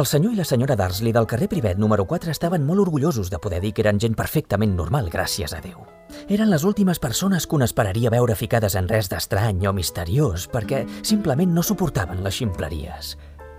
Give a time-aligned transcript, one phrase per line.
[0.00, 3.38] El senyor i la senyora Darsley del carrer Privet número 4 estaven molt orgullosos de
[3.38, 5.82] poder dir que eren gent perfectament normal, gràcies a Déu.
[6.32, 10.86] Eren les últimes persones que un esperaria veure ficades en res d'estrany o misteriós perquè
[11.02, 13.18] simplement no suportaven les ximpleries.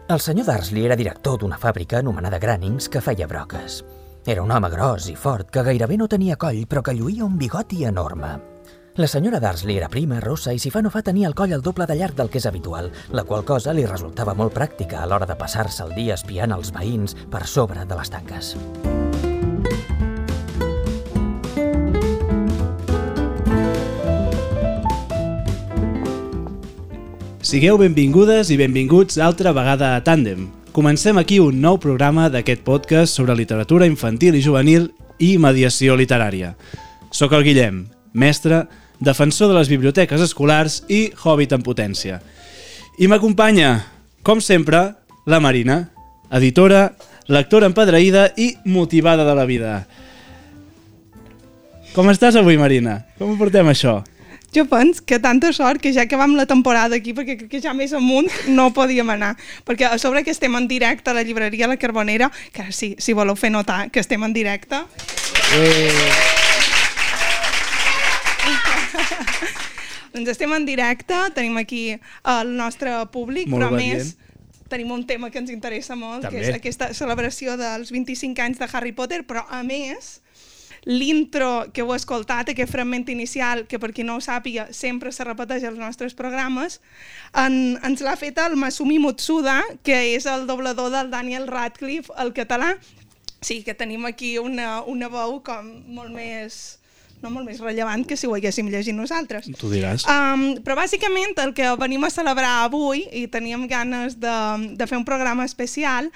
[0.09, 3.83] El senyor Darsley era director d'una fàbrica anomenada Granings que feia broques.
[4.25, 7.37] Era un home gros i fort que gairebé no tenia coll però que lluïa un
[7.37, 8.50] bigoti enorme.
[8.97, 11.61] La senyora Darsley era prima, rossa i si fa no fa tenia el coll el
[11.63, 15.05] doble de llarg del que és habitual, la qual cosa li resultava molt pràctica a
[15.07, 18.49] l'hora de passar-se el dia espiant els veïns per sobre de les tanques.
[27.47, 30.49] Sigueu benvingudes i benvinguts altra vegada a Tàndem.
[30.75, 36.57] Comencem aquí un nou programa d'aquest podcast sobre literatura infantil i juvenil i mediació literària.
[37.11, 38.65] Soc el Guillem, mestre,
[39.01, 42.21] defensor de les biblioteques escolars i hobbit en potència.
[43.01, 43.79] I m'acompanya,
[44.23, 44.91] com sempre,
[45.25, 45.81] la Marina,
[46.31, 46.91] editora,
[47.27, 49.73] lectora empedreïda i motivada de la vida.
[51.95, 53.01] Com estàs avui, Marina?
[53.17, 53.99] Com ho portem, això?
[54.51, 57.73] Jo penso que tanta sort que ja acabam la temporada aquí, perquè crec que ja
[57.73, 59.33] més amunt no podíem anar.
[59.67, 63.15] Perquè a sobre que estem en directe a la llibreria La Carbonera, que sí, si
[63.15, 64.83] voleu fer notar que estem en directe...
[65.55, 66.80] Eh.
[70.13, 71.85] Doncs estem en directe, tenim aquí
[72.23, 74.15] el nostre públic, Molt però més
[74.71, 76.39] tenim un tema que ens interessa molt, També.
[76.39, 80.21] que és aquesta celebració dels 25 anys de Harry Potter, però a més
[80.85, 85.25] l'intro que heu escoltat, aquest fragment inicial, que per qui no ho sàpiga sempre se
[85.27, 86.79] repeteix als nostres programes,
[87.37, 92.33] en, ens l'ha fet el Masumi Mutsuda, que és el doblador del Daniel Radcliffe al
[92.33, 92.75] català.
[93.41, 96.80] Sí, que tenim aquí una, una veu com molt més
[97.21, 99.49] no molt més rellevant que si ho haguéssim llegit nosaltres.
[99.59, 100.05] Tu diràs.
[100.09, 104.37] Um, però bàsicament el que venim a celebrar avui i teníem ganes de,
[104.77, 106.09] de fer un programa especial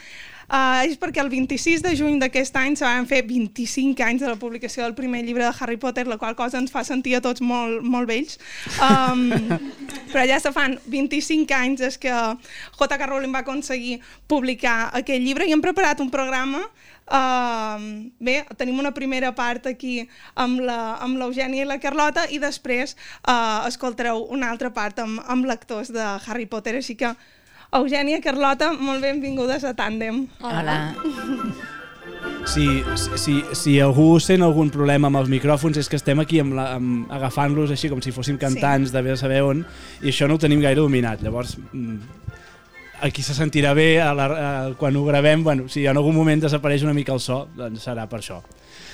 [0.49, 4.31] uh, és perquè el 26 de juny d'aquest any se van fer 25 anys de
[4.31, 7.23] la publicació del primer llibre de Harry Potter, la qual cosa ens fa sentir a
[7.25, 8.39] tots molt, molt vells.
[8.79, 9.29] Um,
[10.11, 13.01] però ja se fan 25 anys des que J.K.
[13.05, 16.65] Rowling va aconseguir publicar aquest llibre i hem preparat un programa
[17.05, 20.07] Uh, bé, tenim una primera part aquí
[20.41, 22.95] amb l'Eugènia i la Carlota i després
[23.29, 27.13] uh, escoltareu una altra part amb, amb lectors de Harry Potter, així que
[27.73, 30.25] Eugènia, Carlota, molt benvingudes a Tàndem.
[30.45, 30.93] Hola.
[32.45, 32.67] Si,
[33.17, 37.73] si, si algú sent algun problema amb els micròfons és que estem aquí amb agafant-los
[37.73, 38.93] així com si fóssim cantants sí.
[38.93, 39.63] de bé saber on
[40.03, 41.23] i això no ho tenim gaire dominat.
[41.25, 41.97] Llavors, mm,
[43.01, 45.43] aquí se sentirà bé a la, a, quan ho gravem.
[45.43, 48.39] Bueno, si en algun moment desapareix una mica el so, doncs serà per això.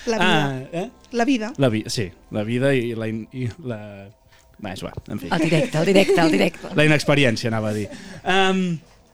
[0.08, 0.48] La vida.
[0.48, 0.90] Ah, eh?
[1.12, 1.54] La vida.
[1.58, 3.08] La vi sí, la vida i la...
[3.08, 3.81] I la...
[4.62, 5.30] Bé, és igual, en fi.
[5.34, 6.74] El directe, el directe, el directe.
[6.78, 7.88] La inexperiència, anava a dir.
[8.22, 8.62] Um,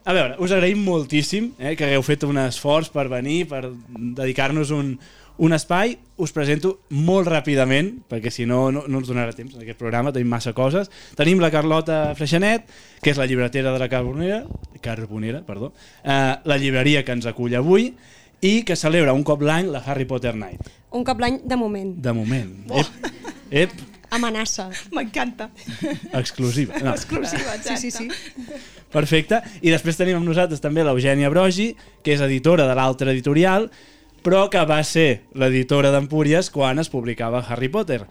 [0.08, 3.62] a veure, us agraïm moltíssim eh, que hagueu fet un esforç per venir, per
[4.16, 4.94] dedicar-nos un,
[5.38, 5.96] un espai.
[6.20, 10.12] Us presento molt ràpidament, perquè si no, no, no ens donarà temps en aquest programa,
[10.12, 10.88] tenim massa coses.
[11.16, 12.68] Tenim la Carlota Freixanet,
[13.04, 14.42] que és la llibretera de la Carbonera,
[14.84, 15.72] Carbonera, perdó,
[16.04, 17.92] eh, la llibreria que ens acull avui,
[18.44, 20.68] i que celebra un cop l'any la Harry Potter Night.
[20.94, 21.94] Un cop l'any de moment.
[22.00, 22.52] De moment.
[22.70, 22.84] Oh.
[23.50, 23.80] Ep, ep,
[24.10, 24.70] Amenaça.
[24.92, 25.50] M'encanta.
[26.12, 26.78] exclusiva.
[26.82, 26.94] No.
[26.94, 27.76] Exclusiva, exacte.
[27.76, 28.54] Sí, sí, sí.
[28.92, 29.42] Perfecte.
[29.60, 33.68] I després tenim amb nosaltres també l'Eugènia Brogi, que és editora de l'altre editorial,
[34.24, 38.02] però que va ser l'editora d'Empúries quan es publicava Harry Potter.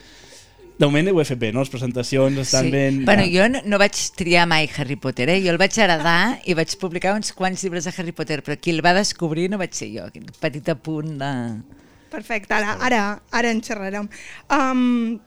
[0.77, 1.63] De moment ho he fet bé, no?
[1.65, 2.71] Les presentacions estan Sí.
[2.71, 2.99] ben...
[3.05, 5.39] Bueno, jo no, no vaig triar mai Harry Potter, eh?
[5.41, 8.69] Jo el vaig heredar i vaig publicar uns quants llibres de Harry Potter, però qui
[8.75, 11.31] el va descobrir no vaig ser jo, aquell petit apunt de...
[12.13, 13.01] Perfecte, ara, ara,
[13.35, 14.05] ara en xerrarem.
[14.53, 15.17] Um,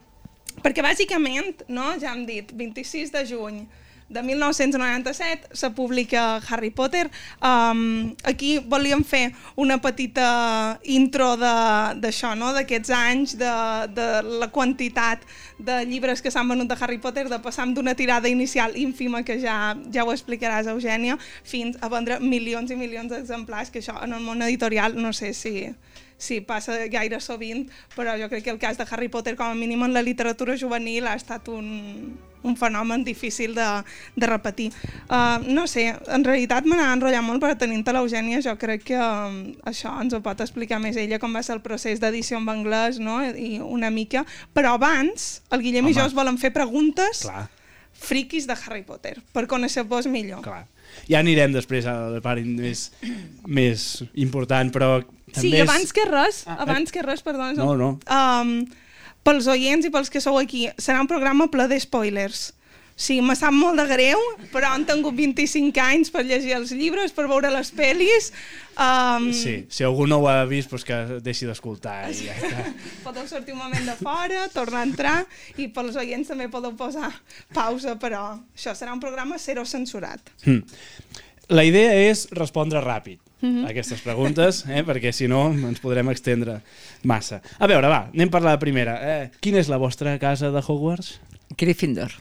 [0.64, 3.62] perquè bàsicament, no, ja hem dit, 26 de juny
[4.10, 7.10] de 1997 se publica Harry Potter.
[7.40, 12.50] Um, aquí volíem fer una petita intro d'això, no?
[12.52, 13.52] d'aquests anys, de,
[13.94, 14.08] de
[14.42, 15.22] la quantitat
[15.62, 19.38] de llibres que s'han venut de Harry Potter, de passar d'una tirada inicial ínfima, que
[19.38, 21.16] ja, ja ho explicaràs, Eugènia,
[21.46, 25.30] fins a vendre milions i milions d'exemplars, que això en el món editorial no sé
[25.38, 25.70] si,
[26.20, 29.56] si passa gaire sovint, però jo crec que el cas de Harry Potter, com a
[29.56, 33.66] mínim en la literatura juvenil, ha estat un, un fenomen difícil de,
[34.16, 34.72] de repetir.
[35.08, 38.98] Uh, no sé, en realitat me n'ha enrotllat molt, però tenint-te l'Eugènia jo crec que
[39.00, 42.48] um, això ens ho pot explicar més ella, com va ser el procés d'edició en
[42.52, 43.20] anglès, no?
[43.24, 44.24] i una mica.
[44.56, 45.96] Però abans, el Guillem Home.
[45.96, 47.48] i jo us volem fer preguntes Clar,
[48.00, 50.44] friquis de Harry Potter, per conèixer-vos millor.
[50.44, 50.66] clar.
[51.08, 52.90] Ja anirem després a la part més,
[53.46, 55.00] més important, però
[55.32, 57.90] també Sí, i abans que res, Ah, abans que res, perdona, No, no.
[58.10, 58.64] Um,
[59.22, 62.50] pels oients i pels que sou aquí, serà un programa ple de spoilers.
[63.00, 64.20] Sí, me sap molt de greu,
[64.52, 68.28] però han tingut 25 anys per llegir els llibres, per veure les pel·lis.
[68.76, 72.66] Um, Sí, si algú no ho ha vist, doncs que deixi d'escoltar i ja està.
[73.06, 75.16] Podeu sortir un moment de fora, tornar a entrar
[75.56, 77.08] i pels oients també podeu posar
[77.56, 80.20] pausa, però això serà un programa zero censurat.
[80.44, 80.60] Hm.
[81.56, 84.82] La idea és respondre ràpid a aquestes preguntes, eh?
[84.84, 86.58] perquè si no ens podrem extendre
[87.08, 87.40] massa.
[87.58, 88.98] A veure, va, anem per la primera.
[89.00, 91.16] Eh, quina és la vostra casa de Hogwarts?
[91.56, 92.12] Gryffindor.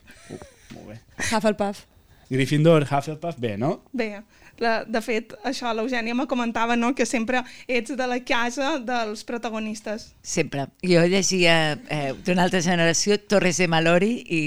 [0.76, 1.00] Molt bé.
[1.30, 1.86] Hufflepuff.
[2.30, 3.80] Gryffindor, Hufflepuff, bé, no?
[3.92, 4.12] Bé,
[4.60, 9.24] la, de fet, això l'Eugènia me comentava, no?, que sempre ets de la casa dels
[9.26, 10.10] protagonistes.
[10.22, 10.68] Sempre.
[10.86, 11.56] Jo llegia
[11.90, 14.42] eh, d'una altra generació Torres de Malori i,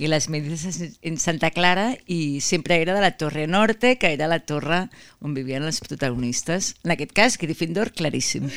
[0.00, 4.30] i les Medides en Santa Clara i sempre era de la Torre Norte, que era
[4.30, 4.86] la torre
[5.20, 6.74] on vivien els protagonistes.
[6.82, 8.48] En aquest cas, Gryffindor, claríssim.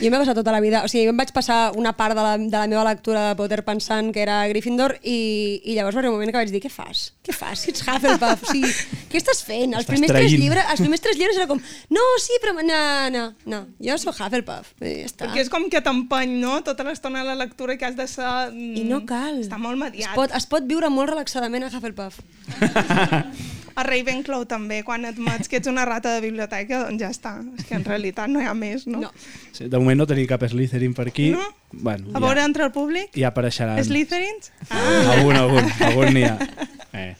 [0.00, 2.22] Jo m'he passat tota la vida, o sigui, jo em vaig passar una part de
[2.24, 5.16] la, de la meva lectura de Potter pensant que era Gryffindor i,
[5.64, 7.06] i llavors va haver un moment que vaig dir, què fas?
[7.24, 7.62] Què fas?
[7.64, 8.72] Si ets Hufflepuff, o sigui,
[9.12, 9.72] què estàs fent?
[9.72, 11.62] Els Estàs primers, tres llibres, els primers tres llibres era com,
[11.96, 12.82] no, sí, però no,
[13.16, 15.24] no, no, jo sóc Hufflepuff, i ja està.
[15.26, 18.28] Perquè és com que t'empeny, no?, tota l'estona de la lectura que has de ser...
[18.52, 19.40] mm, I no cal.
[19.44, 20.14] Està molt Es mediat.
[20.18, 22.20] pot, es pot viure molt relaxadament a Hufflepuff.
[23.76, 27.34] A Ravenclaw també, quan admets que ets una rata de biblioteca, doncs ja està.
[27.60, 29.02] És que en realitat no hi ha més, no?
[29.02, 29.10] No.
[29.52, 31.30] Sí, de moment no tenim cap Slytherin per aquí.
[31.32, 31.44] No?
[31.72, 33.78] Bueno, A veure, ja, entre el públic, ja apareixeran.
[33.84, 34.50] Slytherins?
[34.70, 36.36] Algun, algun, algun n'hi ha.
[36.96, 37.12] Eh,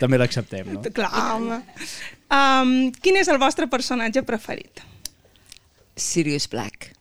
[0.00, 0.82] també l'acceptem, no?
[0.94, 1.60] Clar, home.
[2.32, 4.82] Um, quin és el vostre personatge preferit?
[5.96, 6.92] Sirius Black.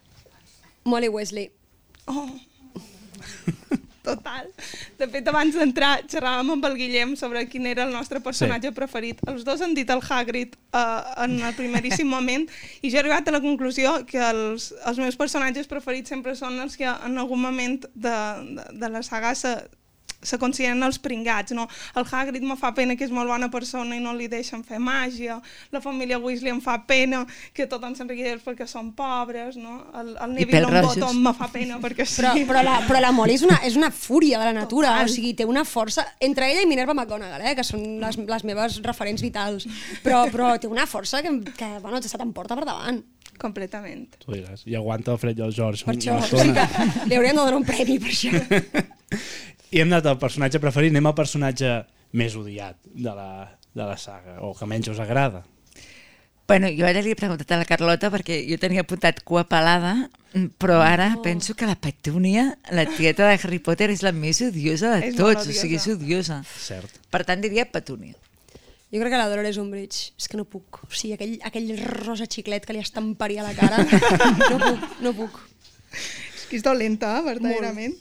[0.85, 1.51] Molly Wesley.
[2.07, 2.29] Oh.
[4.03, 4.50] Total.
[5.00, 8.75] De fet, abans d'entrar, xerràvem amb el Guillem sobre quin era el nostre personatge sí.
[8.75, 9.21] preferit.
[9.31, 12.44] Els dos han dit el Hagrid uh, en el primeríssim moment
[12.81, 16.59] i jo he arribat a la conclusió que els, els meus personatges preferits sempre són
[16.59, 18.17] els que en algun moment de,
[18.59, 19.55] de, de la saga se,
[20.23, 21.67] se consideren els pringats, no?
[21.99, 24.79] El Hagrid me fa pena que és molt bona persona i no li deixen fer
[24.81, 25.39] màgia,
[25.71, 27.23] la família Weasley em fa pena
[27.53, 29.79] que tothom se'n rigui d'ells perquè són pobres, no?
[29.99, 30.63] El, el Neville.
[30.65, 32.21] Longbottom me fa pena perquè sí.
[32.21, 35.09] Però, però, la, però la Molly és una, és una fúria de la natura, Total.
[35.09, 36.05] o sigui, té una força...
[36.23, 39.67] Entre ella i Minerva McGonagall, eh, que són les, les meves referents vitals,
[40.05, 43.03] però, però té una força que, que bueno, se t'emporta per davant.
[43.41, 44.05] Completament.
[44.21, 46.67] Tu diràs, i aguanta el Fred i el George Per això, una estona.
[46.69, 48.33] que li hauríem de donar un premi per això.
[49.73, 51.73] I hem anat al personatge preferit, anem al personatge
[52.13, 53.29] més odiat de la,
[53.73, 55.41] de la saga, o que menys us agrada.
[56.47, 59.93] Bueno, jo ara li he preguntat a la Carlota perquè jo tenia apuntat cua pelada,
[60.61, 61.21] però ara oh.
[61.23, 65.17] penso que la Petúnia, la tieta de Harry Potter, és la més odiosa de És
[65.17, 66.41] tots, o sigui, és odiosa.
[66.59, 66.99] Cert.
[67.09, 68.17] Per tant, diria Petúnia.
[68.93, 70.83] Jo crec que la Dolores Umbridge, és que no puc.
[70.85, 71.71] O sigui, aquell, aquell
[72.03, 73.81] rosa xiclet que li estamparia a la cara,
[74.51, 75.39] no puc, no puc.
[76.53, 77.95] Que és dolenta, verdaderament.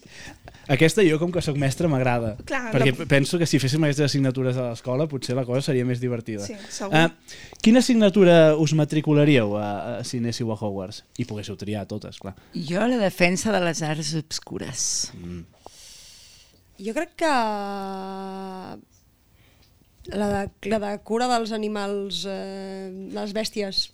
[0.72, 2.34] Aquesta jo, com que sóc mestre, m'agrada.
[2.44, 5.98] Perquè la- penso que si féssim aquestes assignatures a l'escola potser la cosa seria més
[6.02, 6.44] divertida.
[6.46, 6.92] Sí, segur.
[6.94, 7.08] Uh,
[7.64, 11.02] quina assignatura us matricularíeu a, a, si anéssiu a Hogwarts?
[11.18, 12.36] I poguéssiu triar totes, clar.
[12.54, 14.86] Jo la defensa de les arts obscures.
[16.82, 17.32] Jo crec que
[20.18, 23.86] la de, la de cura dels animals, eh, les bèsties,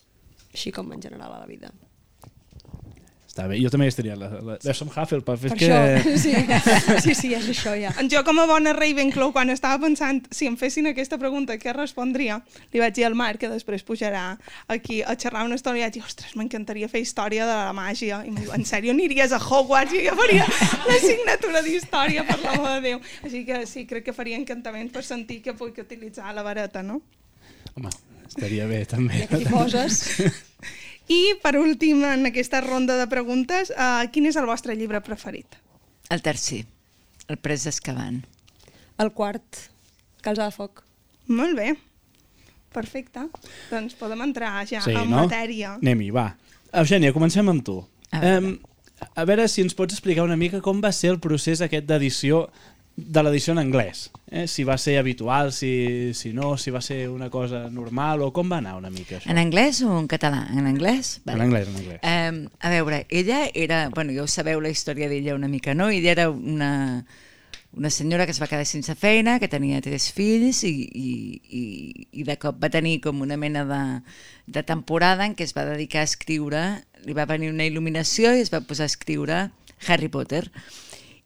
[0.55, 1.73] així com en general a la vida.
[3.39, 4.17] Està bé, jo també hi estaria.
[4.19, 5.67] La, la, la som Hufflepuff, és Per que...
[5.71, 6.33] això, sí,
[7.05, 7.93] sí, sí, és això ja.
[8.11, 12.41] Jo, com a bona Ravenclaw, quan estava pensant si em fessin aquesta pregunta, què respondria,
[12.75, 14.25] li vaig dir al Marc, que després pujarà
[14.75, 18.25] aquí a xerrar una estona, i vaig dir, ostres, m'encantaria fer història de la màgia.
[18.27, 19.95] I em diu, en sèrio, aniries a Hogwarts?
[19.95, 20.51] I jo faria
[20.89, 23.07] l'assignatura d'història, per l'amor de Déu.
[23.23, 27.05] Així que sí, crec que faria encantaments per sentir que puc utilitzar la vareta, no?
[27.77, 27.95] Home,
[28.27, 29.23] estaria bé, també.
[29.23, 30.03] I aquí poses...
[31.09, 35.57] I, per últim, en aquesta ronda de preguntes, uh, quin és el vostre llibre preferit?
[36.13, 36.65] El tercer,
[37.29, 38.23] el pres d'Escaban.
[39.01, 39.69] El quart,
[40.25, 40.83] calza de foc.
[41.33, 41.75] Molt bé.
[42.75, 43.27] Perfecte.
[43.71, 45.23] Doncs podem entrar ja Sí, en no?
[45.25, 45.77] matèria.
[45.81, 46.31] Anem-hi, va.
[46.77, 47.79] Eugènia, comencem amb tu.
[48.13, 48.39] A veure.
[48.53, 48.59] Um,
[49.15, 52.49] a veure si ens pots explicar una mica com va ser el procés aquest d'edició
[52.99, 54.09] de l'edició en anglès.
[54.27, 54.47] Eh?
[54.51, 58.51] Si va ser habitual, si, si no, si va ser una cosa normal, o com
[58.51, 59.31] va anar una mica això?
[59.31, 60.49] En anglès o en català?
[60.51, 61.21] En anglès?
[61.31, 62.01] En anglès, en anglès.
[62.03, 63.87] Um, a veure, ella era...
[63.95, 65.93] Bueno, ja ho sabeu la història d'ella una mica, no?
[65.95, 67.05] Ella era una,
[67.79, 71.13] una senyora que es va quedar sense feina, que tenia tres fills i, i,
[71.47, 71.63] i,
[72.19, 73.83] i de cop va tenir com una mena de,
[74.59, 76.67] de temporada en què es va dedicar a escriure,
[77.07, 79.41] li va venir una il·luminació i es va posar a escriure
[79.87, 80.49] Harry Potter.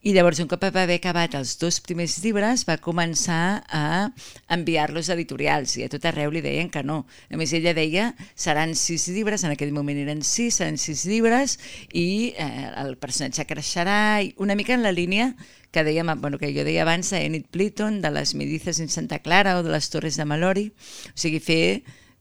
[0.03, 4.11] I llavors, un cop va haver acabat els dos primers llibres, va començar a
[4.51, 7.05] enviar-los a editorials i a tot arreu li deien que no.
[7.31, 11.55] A més, ella deia, seran sis llibres, en aquell moment eren sis, seran sis llibres
[11.95, 12.51] i eh,
[12.83, 15.37] el personatge creixerà, i una mica en la línia
[15.71, 19.61] que dèiem, bueno, que jo deia abans, d'Enid Pliton, de les Medices en Santa Clara
[19.61, 20.73] o de les Torres de Malori,
[21.15, 21.63] o sigui, fer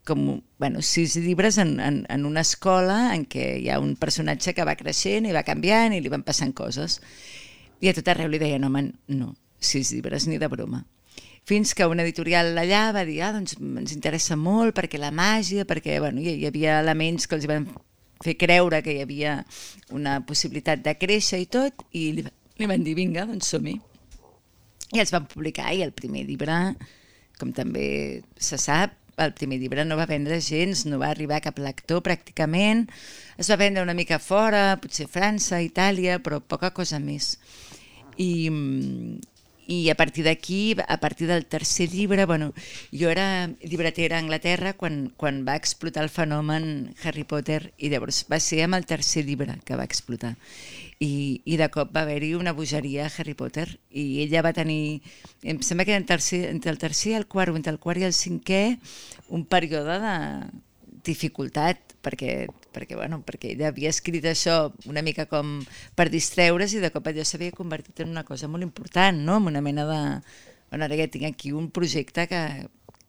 [0.05, 4.53] com bueno, sis llibres en, en, en una escola en què hi ha un personatge
[4.57, 7.01] que va creixent i va canviant i li van passant coses.
[7.81, 10.83] I a tot arreu li deien, home, no, sis llibres ni de broma.
[11.49, 15.65] Fins que una editorial allà va dir, ah, doncs ens interessa molt perquè la màgia,
[15.65, 17.65] perquè bueno, hi, hi havia elements que els van
[18.21, 19.39] fer creure que hi havia
[19.89, 22.25] una possibilitat de créixer i tot, i li,
[22.61, 23.79] li van dir, vinga, doncs som-hi.
[24.93, 26.57] I els van publicar, i el primer llibre,
[27.39, 31.59] com també se sap, el primer llibre no va vendre gens, no va arribar cap
[31.61, 32.85] lector pràcticament,
[33.41, 37.35] es va vendre una mica fora, potser França, Itàlia, però poca cosa més.
[38.17, 38.49] I,
[39.71, 42.51] i a partir d'aquí, a partir del tercer llibre, bueno,
[42.91, 48.25] jo era llibretera a Anglaterra quan, quan va explotar el fenomen Harry Potter i llavors
[48.31, 50.35] va ser amb el tercer llibre que va explotar.
[50.99, 55.01] I, i de cop va haver-hi una bogeria a Harry Potter i ella va tenir,
[55.43, 58.01] em sembla que entre el tercer, entre el tercer i el quart, entre el quart
[58.01, 58.77] i el cinquè,
[59.29, 60.17] un període de
[61.07, 65.59] dificultat perquè, perquè, bueno, perquè ella havia escrit això una mica com
[65.95, 69.37] per distreure's i de cop allò s'havia convertit en una cosa molt important, no?
[69.37, 70.01] en una mena de...
[70.71, 72.41] Bueno, ara ja tinc aquí un projecte que,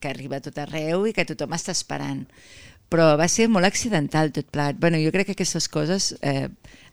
[0.03, 2.25] que arriba a tot arreu i que tothom està esperant.
[2.93, 4.77] Però va ser molt accidental tot plat.
[4.77, 6.51] Bueno, jo crec que aquestes coses eh,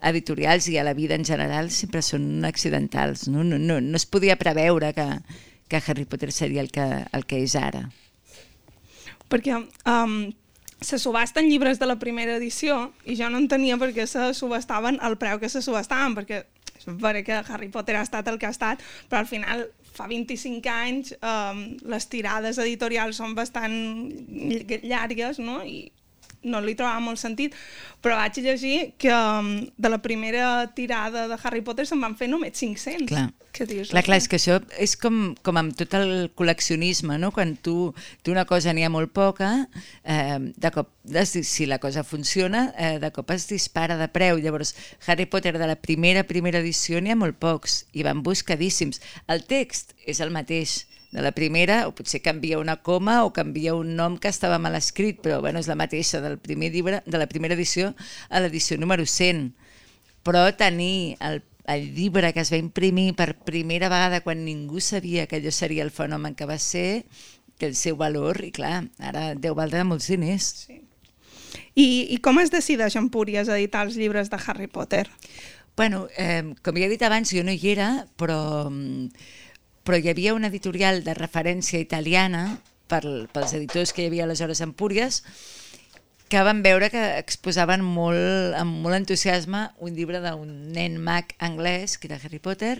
[0.07, 3.25] editorials i a la vida en general sempre són accidentals.
[3.27, 5.07] No, no, no, no es podia preveure que,
[5.67, 7.89] que Harry Potter seria el que, el que és ara.
[9.29, 10.15] Perquè um,
[10.81, 14.99] se subasten llibres de la primera edició i jo no entenia per què se subastaven
[15.01, 16.45] al preu que se subastaven, perquè
[16.85, 20.71] veritat que Harry Potter ha estat el que ha estat, però al final fa 25
[20.71, 23.75] anys um, les tirades editorials són bastant
[24.87, 25.59] llargues no?
[25.65, 25.91] i
[26.43, 27.55] no li trobava molt sentit,
[28.03, 32.29] però vaig llegir que um, de la primera tirada de Harry Potter se'n van fer
[32.31, 33.07] només 500.
[33.09, 33.27] Clar.
[33.55, 33.89] Què dius?
[33.89, 37.31] Clar, clar, és que això és com, com amb tot el col·leccionisme, no?
[37.35, 37.91] Quan tu,
[38.23, 39.49] tu una cosa n'hi ha molt poca,
[40.03, 40.91] eh, de cop,
[41.25, 44.37] si la cosa funciona, eh, de cop es dispara de preu.
[44.37, 44.75] Llavors,
[45.07, 49.01] Harry Potter de la primera, primera edició n'hi ha molt pocs i van buscadíssims.
[49.27, 53.73] El text és el mateix, de la primera, o potser canvia una coma o canvia
[53.75, 57.21] un nom que estava mal escrit, però bueno, és la mateixa del primer llibre, de
[57.21, 57.95] la primera edició
[58.29, 59.49] a l'edició número 100.
[60.23, 65.25] Però tenir el, el llibre que es va imprimir per primera vegada quan ningú sabia
[65.25, 67.05] que allò seria el fenomen que va ser,
[67.57, 70.53] que el seu valor, i clar, ara deu valdre molts diners.
[70.67, 70.81] Sí.
[71.73, 75.07] I, I com es decideix Empúries a editar els llibres de Harry Potter?
[75.79, 77.89] Bueno, eh, com ja he dit abans, jo no hi era,
[78.19, 78.39] però
[79.89, 82.43] però hi havia una editorial de referència italiana
[82.85, 83.01] per,
[83.33, 85.23] pels editors que hi havia aleshores a Empúries
[86.29, 91.97] que van veure que exposaven molt, amb molt entusiasme un llibre d'un nen mag anglès,
[91.97, 92.75] que era Harry Potter,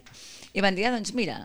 [0.53, 1.39] i van dir, ah, doncs mira,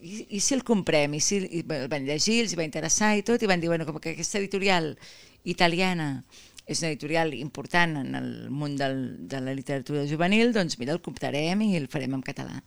[0.00, 1.18] i, i si el comprem?
[1.18, 3.84] I si, i el van llegir, els va interessar i tot, i van dir, bueno,
[3.84, 4.94] com que aquesta editorial
[5.44, 6.08] italiana
[6.64, 11.04] és una editorial important en el món del, de la literatura juvenil, doncs mira, el
[11.04, 12.62] comprarem i el farem en català.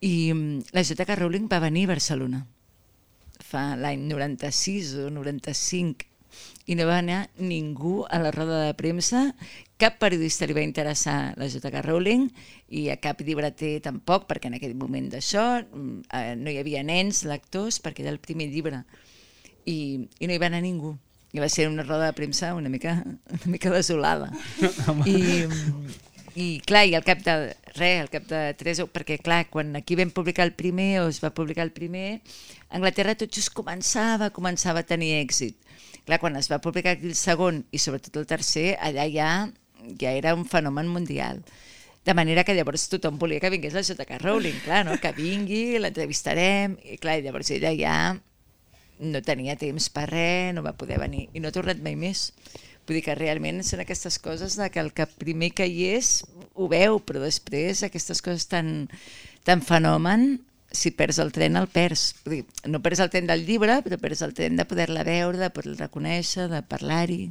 [0.00, 1.16] I mm, la J.K.
[1.18, 2.44] Rowling va venir a Barcelona.
[3.48, 6.08] Fa l'any 96 o 95
[6.68, 9.22] i no va anar ningú a la roda de premsa,
[9.80, 11.82] cap periodista li va interessar la J.K.
[11.86, 12.28] Rowling
[12.76, 16.84] i a cap llibreter tampoc, perquè en aquell moment d'això mm, eh, no hi havia
[16.84, 18.82] nens lectors perquè era el primer llibre.
[19.64, 20.96] I, i no hi va anar ningú.
[21.36, 22.98] I va ser una roda de premsa una mica,
[23.38, 24.30] una mica desolada.
[25.06, 25.96] I, mm,
[26.38, 27.34] i clar, i al cap de
[27.74, 31.18] res, al cap de tres, perquè clar, quan aquí vam publicar el primer o es
[31.24, 32.20] va publicar el primer,
[32.70, 35.56] Anglaterra tot just començava, començava a tenir èxit.
[36.06, 39.32] Clar, quan es va publicar el segon i sobretot el tercer, allà ja,
[39.98, 41.42] ja era un fenomen mundial.
[42.06, 44.20] De manera que llavors tothom volia que vingués la J.K.
[44.22, 44.94] Rowling, clar, no?
[45.02, 47.98] que vingui, l'entrevistarem, i clar, llavors ella ja
[48.98, 52.28] no tenia temps per res, no va poder venir, i no ha tornat mai més.
[52.88, 56.22] Vull dir que realment són aquestes coses de que el que primer que hi és
[56.56, 58.88] ho veu, però després aquestes coses tan,
[59.44, 60.38] tan fenomen,
[60.72, 62.14] si perds el tren, el perds.
[62.24, 65.36] Vull dir, no perds el tren del llibre, però perds el tren de poder-la veure,
[65.40, 67.26] de poder-la reconèixer, de parlar-hi,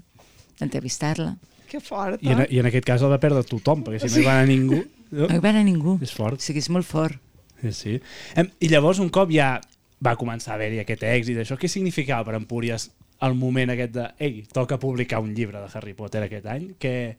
[0.61, 1.33] d'entrevistar-la.
[1.67, 2.47] Que fort, I en, eh?
[2.53, 4.83] I en aquest cas ha de perdre tothom, perquè si no hi va anar ningú...
[5.17, 5.97] No hi va anar ningú.
[6.03, 6.37] És fort.
[6.37, 7.17] O sigui, és molt fort.
[7.61, 7.97] Sí, sí.
[8.37, 9.55] I llavors, un cop ja
[10.03, 12.89] va començar a haver-hi aquest èxit, això què significava per Empúries
[13.21, 16.71] el moment aquest de ei, toca publicar un llibre de Harry Potter aquest any?
[16.79, 17.17] Que...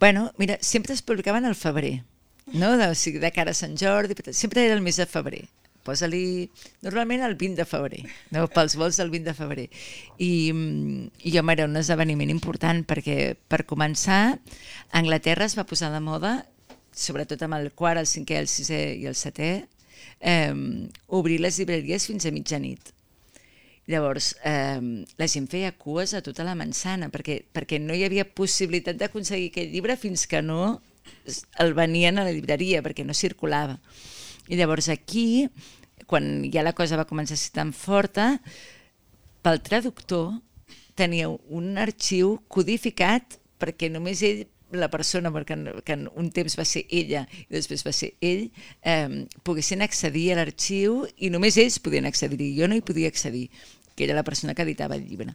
[0.00, 2.02] Bueno, mira, sempre es publicaven al febrer
[2.52, 2.76] no?
[2.76, 5.46] de, o sigui, de cara a Sant Jordi, sempre era el mes de febrer.
[5.86, 6.48] Posa-li,
[6.82, 8.00] normalment el 20 de febrer,
[8.34, 8.48] no?
[8.50, 9.66] pels vols del 20 de febrer.
[10.18, 10.30] I,
[11.22, 14.38] i home, era un esdeveniment important perquè, per començar,
[14.98, 16.40] Anglaterra es va posar de moda,
[16.90, 19.52] sobretot amb el quart, el cinquè, el sisè i el setè,
[20.18, 20.52] eh,
[21.06, 22.95] obrir les llibreries fins a mitjanit.
[23.86, 28.26] Llavors, eh, la gent feia cues a tota la manzana perquè, perquè no hi havia
[28.26, 30.80] possibilitat d'aconseguir aquest llibre fins que no
[31.62, 33.78] el venien a la llibreria, perquè no circulava.
[34.50, 35.46] I llavors aquí,
[36.06, 38.40] quan ja la cosa va començar a ser tan forta,
[39.42, 40.34] pel traductor
[40.98, 47.22] tenia un arxiu codificat perquè només ell la persona, que un temps va ser ella
[47.44, 48.48] i després va ser ell,
[48.82, 53.46] eh, poguessin accedir a l'arxiu i només ells podien accedir-hi, jo no hi podia accedir
[53.96, 55.34] que era la persona que editava el llibre.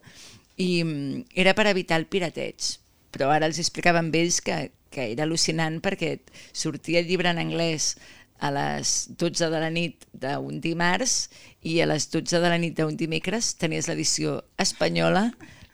[0.55, 2.77] I mm, era per evitar el pirateig,
[3.11, 6.19] però ara els explicava amb ells que, que era al·lucinant perquè
[6.53, 7.95] sortia el llibre en anglès
[8.41, 11.29] a les 12 de la nit d'un dimarts
[11.61, 15.29] i a les 12 de la nit d'un dimecres tenies l'edició espanyola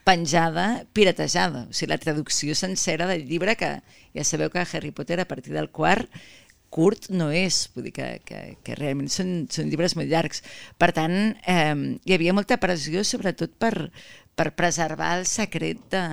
[0.07, 1.65] penjada, piratejada.
[1.67, 3.71] O sigui, la traducció sencera del llibre que
[4.15, 6.07] ja sabeu que Harry Potter a partir del quart
[6.69, 10.43] curt no és, vull dir que, que, que realment són, són llibres molt llargs.
[10.79, 13.89] Per tant, eh, hi havia molta pressió, sobretot per,
[14.37, 16.03] per preservar el secret de,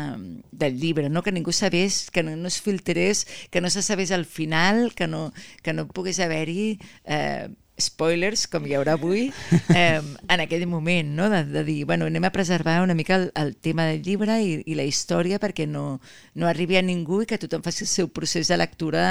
[0.51, 1.23] del llibre, no?
[1.23, 5.07] que ningú sabés, que no, no es filtrés, que no se sabés al final, que
[5.07, 5.27] no,
[5.63, 9.26] que no pogués haver-hi eh, spoilers, com hi haurà avui,
[9.75, 11.28] eh, en aquell moment, no?
[11.33, 14.57] de, de dir, bueno, anem a preservar una mica el, el tema del llibre i,
[14.66, 16.00] i la història perquè no,
[16.35, 19.04] no arribi a ningú i que tothom faci el seu procés de lectura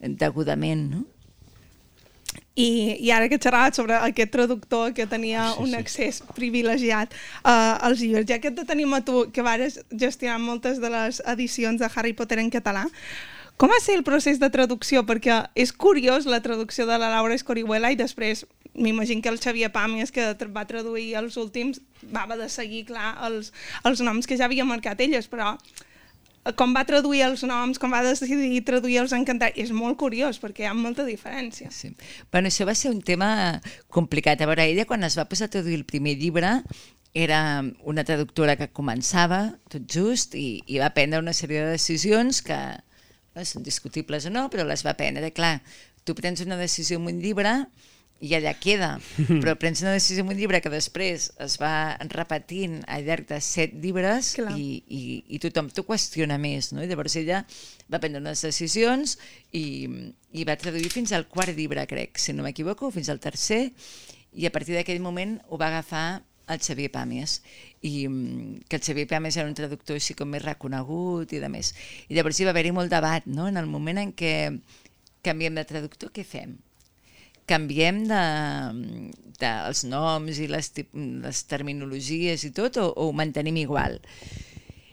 [0.00, 0.88] degudament.
[0.96, 1.06] No?
[2.54, 7.78] I, i ara que xerraves sobre aquest traductor que tenia sí, un accés privilegiat uh,
[7.86, 11.80] als llibres, ja que te tenim a tu, que vares gestionar moltes de les edicions
[11.80, 12.86] de Harry Potter en català,
[13.60, 15.02] com va ser el procés de traducció?
[15.04, 19.68] Perquè és curiós la traducció de la Laura Escorihuela i després m'imagino que el Xavier
[19.74, 23.52] Pàmies, que va traduir els últims, va de seguir, clar, els,
[23.84, 25.58] els noms que ja havia marcat elles, però
[26.56, 30.64] com va traduir els noms, com va decidir traduir els encantats, és molt curiós perquè
[30.64, 31.68] hi ha molta diferència.
[31.74, 31.92] Sí.
[32.32, 33.60] Bueno, això va ser un tema
[33.92, 34.40] complicat.
[34.40, 36.62] A veure, ella quan es va posar a traduir el primer llibre
[37.12, 42.40] era una traductora que començava tot just i, i va prendre una sèrie de decisions
[42.46, 42.56] que,
[43.48, 45.32] són discutibles o no, però les va prendre.
[45.36, 45.58] Clar,
[46.04, 47.54] tu prens una decisió en un llibre
[48.20, 48.90] i allà queda,
[49.40, 53.40] però prens una decisió en un llibre que després es va repetint al llarg de
[53.44, 56.84] set llibres i, i, i tothom t'ho qüestiona més, no?
[56.84, 57.42] I llavors ella
[57.88, 59.16] va prendre unes decisions
[59.56, 59.64] i,
[60.36, 63.70] i va traduir fins al quart llibre, crec, si no m'equivoco, fins al tercer,
[64.36, 66.20] i a partir d'aquell moment ho va agafar
[66.50, 67.38] el Xavier Pàmies
[67.86, 71.50] i mm, que el Xavier Pàmies era un traductor així com més reconegut i de
[71.52, 71.72] més.
[72.08, 73.48] I llavors hi va haver-hi molt debat, no?
[73.48, 74.34] En el moment en què
[75.26, 76.56] canviem de traductor, què fem?
[77.50, 78.22] Canviem de,
[79.40, 83.98] de els noms i les, les terminologies i tot o, o ho mantenim igual?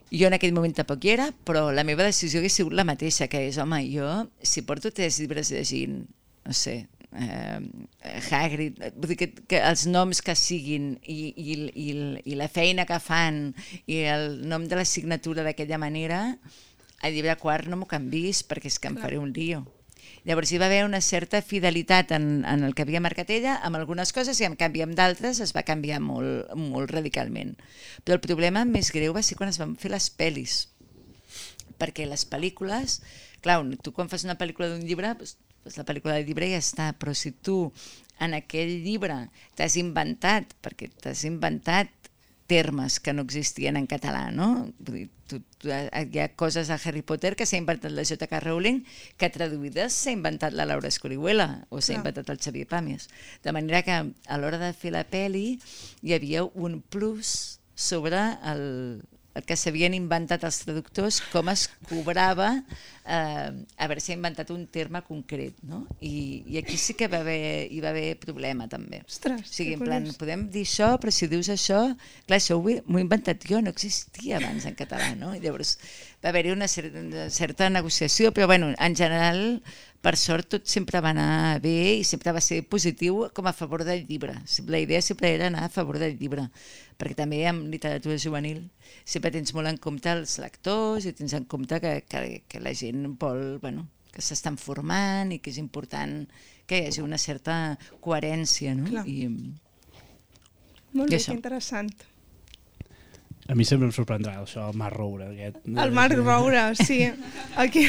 [0.07, 3.27] Jo en aquell moment tampoc hi era, però la meva decisió hauria sigut la mateixa,
[3.27, 4.07] que és, home, jo,
[4.39, 6.05] si porto tres llibres llegint,
[6.47, 6.77] no sé,
[7.15, 7.59] eh,
[8.31, 11.87] Hagrid, vull dir que, que els noms que siguin i, i, i,
[12.33, 13.51] i la feina que fan
[13.85, 16.21] i el nom de la signatura d'aquella manera,
[17.01, 19.63] al llibre quart no m'ho canvis perquè és que em faré un lío.
[20.27, 23.79] Llavors hi va haver una certa fidelitat en, en el que havia marcat ella, amb
[23.79, 27.53] algunes coses, i en canvi amb d'altres es va canviar molt, molt radicalment.
[28.03, 30.57] Però el problema més greu va ser quan es van fer les pel·lis,
[31.79, 32.99] perquè les pel·lícules,
[33.45, 36.61] clar, tu quan fas una pel·lícula d'un llibre, doncs, doncs la pel·lícula del llibre ja
[36.63, 37.67] està, però si tu
[38.23, 39.27] en aquell llibre
[39.59, 41.91] t'has inventat, perquè t'has inventat
[42.47, 44.71] termes que no existien en català, no?
[44.79, 48.39] Vull dir, tu, tu, hi ha coses a Harry Potter que s'ha inventat la J.K.
[48.45, 48.79] Rowling
[49.19, 53.09] que traduïdes s'ha inventat la Laura Escorihuela o s'ha inventat el Xavier Pàmies.
[53.43, 55.59] De manera que a l'hora de fer la peli
[56.01, 59.03] hi havia un plus sobre el
[59.45, 62.49] que s'havien inventat els traductors, com es cobrava
[63.07, 65.83] eh, haver-se inventat un terme concret, no?
[66.01, 69.03] I, I aquí sí que va haver, hi va haver problema, també.
[69.07, 71.83] Ostres, o sigui, en plan, podem dir això, però si dius això...
[72.27, 75.33] Clar, això m'ho he inventat jo, no existia abans en català, no?
[75.35, 75.77] I llavors
[76.23, 79.61] va haver-hi una, certa, una certa negociació, però bueno, en general
[80.01, 83.83] per sort tot sempre va anar bé i sempre va ser positiu com a favor
[83.85, 84.33] del llibre.
[84.67, 86.47] La idea sempre era anar a favor del llibre,
[86.97, 88.63] perquè també en literatura juvenil
[89.05, 92.73] sempre tens molt en compte els lectors i tens en compte que, que, que la
[92.73, 96.23] gent vol, bueno, que s'estan formant i que és important
[96.67, 98.73] que hi hagi una certa coherència.
[98.75, 98.89] No?
[98.89, 99.05] Clar.
[99.05, 99.27] I,
[100.97, 101.31] molt I bé, això.
[101.31, 101.93] que interessant.
[103.47, 105.29] A mi sempre em sorprendrà això, el Marc Roure.
[105.31, 105.61] Aquest.
[105.67, 106.97] El Marc Roure, sí.
[107.55, 107.85] Aquí.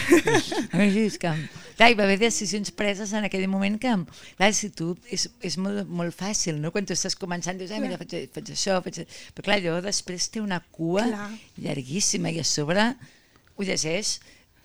[0.71, 1.33] A mi és que...
[1.79, 3.91] Clar, hi va haver decisions preses en aquell moment que,
[4.39, 6.73] clar, si tu, és, és molt, molt fàcil, no?
[6.75, 9.05] Quan tu estàs començant, dius, ah, mira, faig, faig això, faig...
[9.37, 11.29] Però clar, allò després té una cua Clar.
[11.63, 12.89] llarguíssima i a sobre
[13.55, 14.17] ho llegeix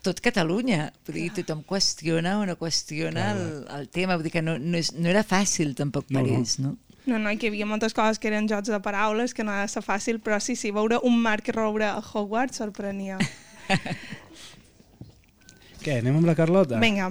[0.02, 0.88] tot Catalunya.
[1.06, 3.44] Vull dir, tothom qüestiona o no qüestiona el,
[3.78, 4.18] el tema.
[4.18, 6.40] Vull dir que no, no, és, no era fàcil tampoc per No, no.
[6.40, 6.74] ells, no?
[7.04, 9.66] No, no, que hi havia moltes coses que eren jocs de paraules, que no ha
[9.66, 13.18] de ser fàcil, però sí, sí, veure un Marc Roure a Hogwarts sorprenia.
[15.84, 16.80] Què, anem amb la Carlota?
[16.80, 17.10] Vinga.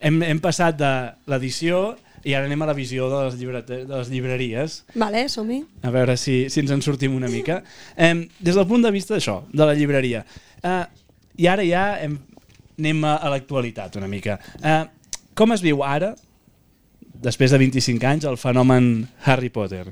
[0.00, 0.92] Hem, hem passat de
[1.32, 4.82] l'edició i ara anem a la visió de les, llibrete, de les llibreries.
[5.00, 5.62] Vale, som-hi.
[5.88, 7.62] A veure si, si ens en sortim una mica.
[7.96, 10.26] Eh, des del punt de vista d'això, de la llibreria.
[10.60, 10.82] Eh,
[11.40, 12.18] I ara ja hem,
[12.76, 14.36] anem a, a l'actualitat una mica.
[14.60, 14.82] Eh,
[15.36, 16.12] com es viu ara,
[17.22, 19.90] després de 25 anys, el fenomen Harry Potter?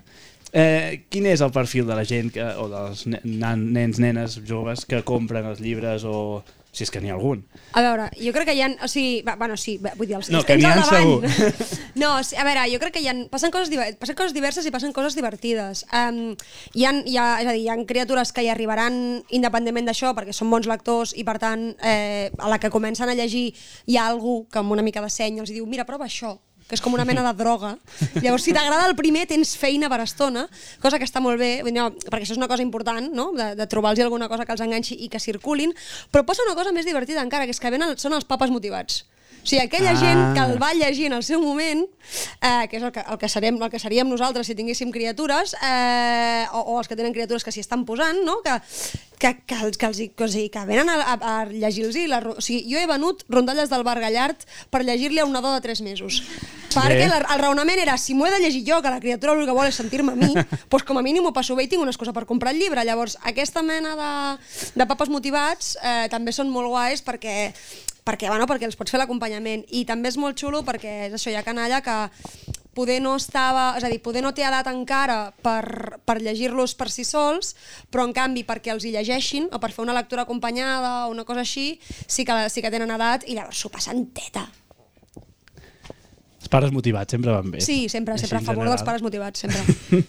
[0.53, 5.03] Eh, quin és el perfil de la gent que, o dels nens, nenes, joves que
[5.05, 6.41] compren els llibres o
[6.73, 7.41] si és que n'hi ha algun?
[7.77, 8.69] A veure, jo crec que hi ha...
[8.85, 11.63] O sigui, va, bueno, sí, va, vull dir, els, No, que tens n'hi ha davant.
[12.03, 14.73] No, sí, a veure, jo crec que hi ha, passen, coses, passen coses diverses i
[14.73, 15.85] passen coses divertides.
[15.91, 16.37] Um,
[16.73, 19.01] hi, ha, hi, ha, és a dir, hi ha criatures que hi arribaran
[19.35, 23.17] independentment d'això perquè són bons lectors i, per tant, eh, a la que comencen a
[23.19, 23.49] llegir
[23.87, 26.37] hi ha algú que amb una mica de seny els diu mira, prova això,
[26.69, 27.75] que és com una mena de droga.
[28.21, 30.45] Llavors, si t'agrada el primer, tens feina per estona,
[30.83, 33.31] cosa que està molt bé, no, perquè això és una cosa important, no?
[33.37, 35.73] de, de trobar-los alguna cosa que els enganxi i que circulin,
[36.13, 39.07] però passa una cosa més divertida encara, que és que venen, són els papes motivats.
[39.39, 39.97] O sigui, aquella ah.
[39.97, 41.85] gent que el va llegir en el seu moment,
[42.43, 45.55] eh, que és el que, el, que serem, el que seríem nosaltres si tinguéssim criatures,
[45.65, 48.41] eh, o, o els que tenen criatures que s'hi estan posant, no?
[48.45, 48.59] que,
[49.19, 51.97] que, que, els, que, els, que, o sigui, que venen a, a, a llegir-los.
[52.39, 55.63] O sigui, jo he venut rondalles del Bar Gallard per llegir-li a un nadó de
[55.65, 56.23] 3 mesos.
[56.73, 59.47] Perquè la, el raonament era, si m'ho he de llegir jo, que la criatura el
[59.49, 60.31] que vol és sentir-me a mi,
[60.71, 62.85] doncs com a mínim ho passo bé i tinc una excusa per comprar el llibre.
[62.87, 64.15] Llavors, aquesta mena de,
[64.79, 67.53] de papes motivats eh, també són molt guais perquè
[68.09, 71.29] perquè, bueno, perquè els pots fer l'acompanyament i també és molt xulo perquè és això,
[71.29, 71.97] hi ha canalla que
[72.79, 76.91] poder no estava, és a dir, poder no té edat encara per, per llegir-los per
[76.95, 77.57] si sols,
[77.91, 81.27] però en canvi perquè els hi llegeixin o per fer una lectura acompanyada o una
[81.27, 81.73] cosa així,
[82.07, 84.47] sí que, sí que tenen edat i llavors s'ho passen teta.
[86.39, 87.65] Els pares motivats sempre van bé.
[87.65, 90.05] Sí, sempre, Així, sempre a favor dels pares motivats, sempre.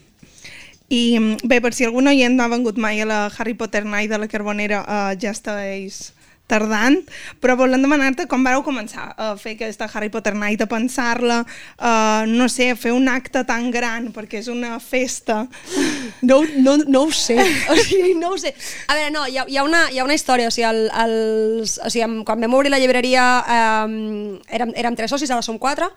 [0.89, 1.01] I
[1.45, 4.17] bé, per si algun oient no ha vengut mai a la Harry Potter Night de
[4.21, 6.13] la Carbonera, uh, ja estàs
[6.49, 6.97] tardant,
[7.39, 12.25] però volem demanar-te com vareu començar a fer aquesta Harry Potter Night, a pensar-la, uh,
[12.29, 15.43] no sé, a fer un acte tan gran, perquè és una festa.
[16.25, 17.38] No, no, no ho sé,
[17.71, 18.53] o sigui, no ho sé.
[18.88, 20.89] A veure, no, hi ha, hi ha, una, hi ha una història, o sigui, el,
[21.05, 25.59] els, o sigui quan vam obrir la llibreria eh, érem, érem tres socis, ara som
[25.62, 25.89] quatre,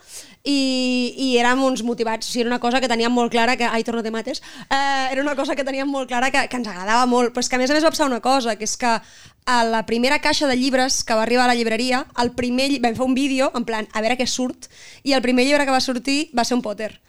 [0.45, 3.69] i, i érem uns motivats, o sigui, era una cosa que teníem molt clara, que,
[3.69, 6.69] ai, torno te mates, eh, era una cosa que teníem molt clara que, que ens
[6.69, 8.77] agradava molt, però és que a més a més va passar una cosa, que és
[8.77, 8.97] que
[9.47, 12.81] a la primera caixa de llibres que va arribar a la llibreria, el primer, lli-
[12.81, 14.69] vam fer un vídeo, en plan, a veure què surt,
[15.03, 17.01] i el primer llibre que va sortir va ser un Potter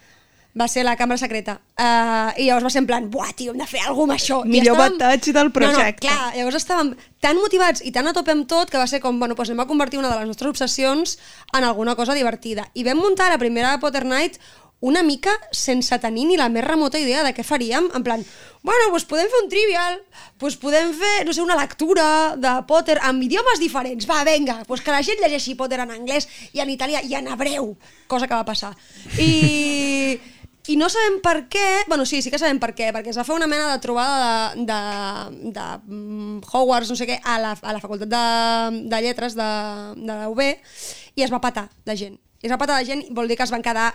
[0.56, 1.56] va ser la cambra secreta.
[1.74, 4.44] Uh, I llavors va ser en plan, buah, tio, hem de fer alguna cosa amb
[4.44, 4.46] això.
[4.46, 6.06] I Millor estàvem- bateig del projecte.
[6.06, 8.86] No, no, clar, llavors estàvem tan motivats i tan a tope amb tot que va
[8.86, 11.18] ser com, bueno, doncs anem a convertir una de les nostres obsessions
[11.58, 12.68] en alguna cosa divertida.
[12.74, 14.38] I vam muntar la primera Potter Night
[14.84, 18.20] una mica sense tenir ni la més remota idea de què faríem, en plan,
[18.64, 19.96] bueno, doncs podem fer un trivial,
[20.40, 24.84] doncs podem fer, no sé, una lectura de Potter amb idiomes diferents, va, venga, doncs
[24.84, 27.72] que la gent llegeixi Potter en anglès i en italià i en hebreu,
[28.06, 28.74] cosa que va passar.
[29.16, 30.20] I,
[30.68, 33.24] i no sabem per què, bueno, sí, sí que sabem per què, perquè es va
[33.24, 34.78] fer una mena de trobada de, de,
[35.56, 38.24] de mm, Hogwarts, no sé què, a la, a la Facultat de,
[38.92, 39.52] de Lletres de,
[39.96, 42.20] de la UB i es va patar de gent.
[42.44, 43.94] I es va patar de gent vol dir que es van quedar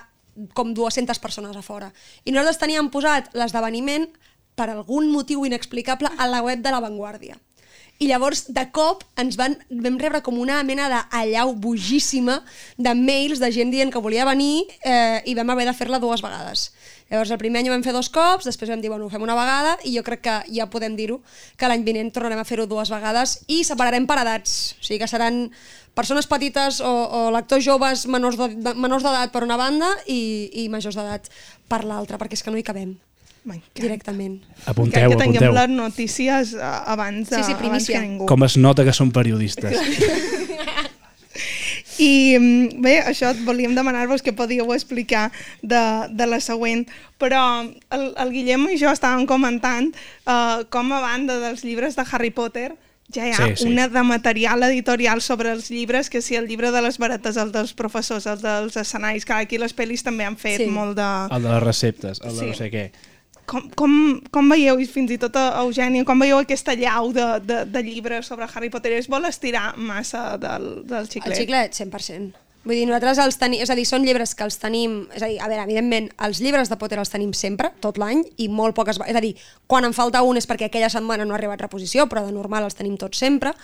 [0.53, 1.91] com 200 persones a fora.
[2.25, 4.09] I nosaltres teníem posat l'esdeveniment
[4.59, 7.37] per algun motiu inexplicable a la web de La Vanguardia.
[7.99, 12.37] I llavors, de cop, ens van, vam rebre com una mena d'allau bogíssima
[12.79, 16.23] de mails de gent dient que volia venir eh, i vam haver de fer-la dues
[16.23, 16.69] vegades.
[17.09, 19.25] Llavors, el primer any ho vam fer dos cops, després vam dir, bueno, ho fem
[19.25, 21.19] una vegada, i jo crec que ja podem dir-ho,
[21.59, 24.77] que l'any vinent tornarem a fer-ho dues vegades i separarem per edats.
[24.79, 25.49] O sigui que seran
[25.99, 30.69] persones petites o, o lectors joves menors de- de- d'edat per una banda i, i
[30.71, 31.27] majors d'edat
[31.67, 32.95] per l'altra, perquè és que no hi cabem
[33.73, 34.39] directament.
[34.69, 35.53] Apunteu, que tinguem apunteu.
[35.55, 36.59] les notícies eh,
[36.93, 38.25] abans, de, Sí, sí, abans que ningú.
[38.29, 39.73] Com es nota que són periodistes.
[41.99, 45.31] I mm, bé, això volíem demanar-vos que podíeu explicar
[45.61, 45.81] de,
[46.15, 46.85] de la següent,
[47.19, 52.05] però el, el Guillem i jo estàvem comentant uh, com a banda dels llibres de
[52.11, 52.71] Harry Potter
[53.13, 53.67] ja hi ha Sí, sí.
[53.71, 57.51] una de material editorial sobre els llibres, que si el llibre de les baretes, el
[57.51, 60.67] dels professors, el dels escenaris, que aquí les pel·lis també han fet Sí.
[60.67, 61.07] molt de...
[61.35, 62.45] El de les receptes, el de Sí.
[62.47, 62.91] no sé què.
[63.49, 67.39] com, com, com veieu, i fins i tot a Eugènia, com veieu aquesta llau de,
[67.41, 68.91] de, de llibres sobre Harry Potter?
[68.93, 71.33] Es vol estirar massa del, del xiclet?
[71.33, 72.33] El xiclet, 100%.
[72.69, 75.27] Vull dir, nosaltres els tenim, és a dir, són llibres que els tenim, és a
[75.31, 78.75] dir, a veure, evidentment, els llibres de Potter els tenim sempre, tot l'any, i molt
[78.77, 79.31] poques, és a dir,
[79.65, 82.67] quan en falta un és perquè aquella setmana no ha arribat reposició, però de normal
[82.67, 83.55] els tenim tots sempre.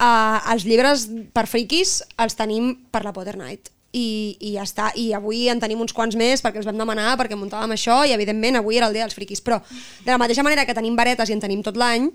[0.00, 1.04] Uh, els llibres
[1.36, 3.68] per friquis els tenim per la Potter Night.
[3.92, 7.18] I, i ja està, i avui en tenim uns quants més perquè els vam demanar,
[7.20, 10.44] perquè muntàvem això i evidentment avui era el dia dels friquis, però de la mateixa
[10.44, 12.08] manera que tenim varetes i en tenim tot l'any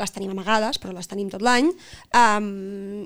[0.00, 2.50] les tenim amagades, però les tenim tot l'any um,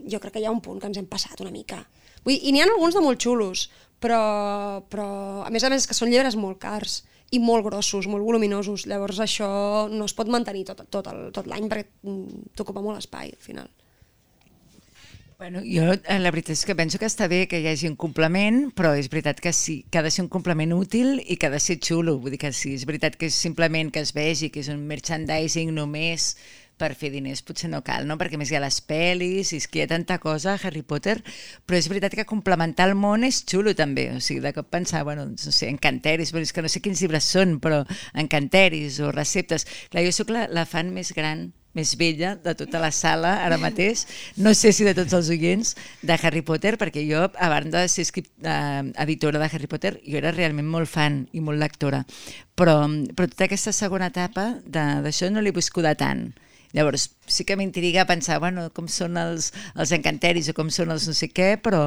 [0.06, 1.82] jo crec que hi ha un punt que ens hem passat una mica
[2.24, 3.68] Vull dir, i n'hi ha alguns de molt xulos
[4.04, 5.08] però, però
[5.44, 7.02] a més a més que són llibres molt cars
[7.34, 9.48] i molt grossos, molt voluminosos llavors això
[9.90, 11.88] no es pot mantenir tot, tot, l'any perquè
[12.56, 13.72] t'ocupa molt espai al final
[15.36, 17.96] Bueno, jo eh, la veritat és que penso que està bé que hi hagi un
[17.98, 21.48] complement, però és veritat que sí, que ha de ser un complement útil i que
[21.48, 22.14] ha de ser xulo.
[22.22, 24.86] Vull dir que sí, és veritat que és simplement que es vegi que és un
[24.86, 26.36] merchandising només
[26.80, 28.18] per fer diners potser no cal, no?
[28.20, 31.18] perquè més hi ha les pel·lis, i és que hi ha tanta cosa Harry Potter,
[31.64, 35.04] però és veritat que complementar el món és xulo també, o sigui, de cop pensar,
[35.08, 37.84] bueno, no sé, encanteris, però és que no sé quins llibres són, però
[38.14, 39.68] encanteris o receptes.
[39.90, 43.58] Clar, jo sóc la, la fan més gran més vella de tota la sala ara
[43.58, 44.04] mateix,
[44.38, 45.74] no sé si de tots els oients
[46.06, 49.96] de Harry Potter, perquè jo, a banda de ser escript, eh, editora de Harry Potter,
[50.06, 52.04] jo era realment molt fan i molt lectora,
[52.54, 52.78] però,
[53.14, 56.30] però tota aquesta segona etapa d'això no l'he viscuda tant.
[56.74, 61.06] Llavors, sí que m'intriga pensar, bueno, com són els, els encanteris o com són els
[61.06, 61.86] no sé què, però,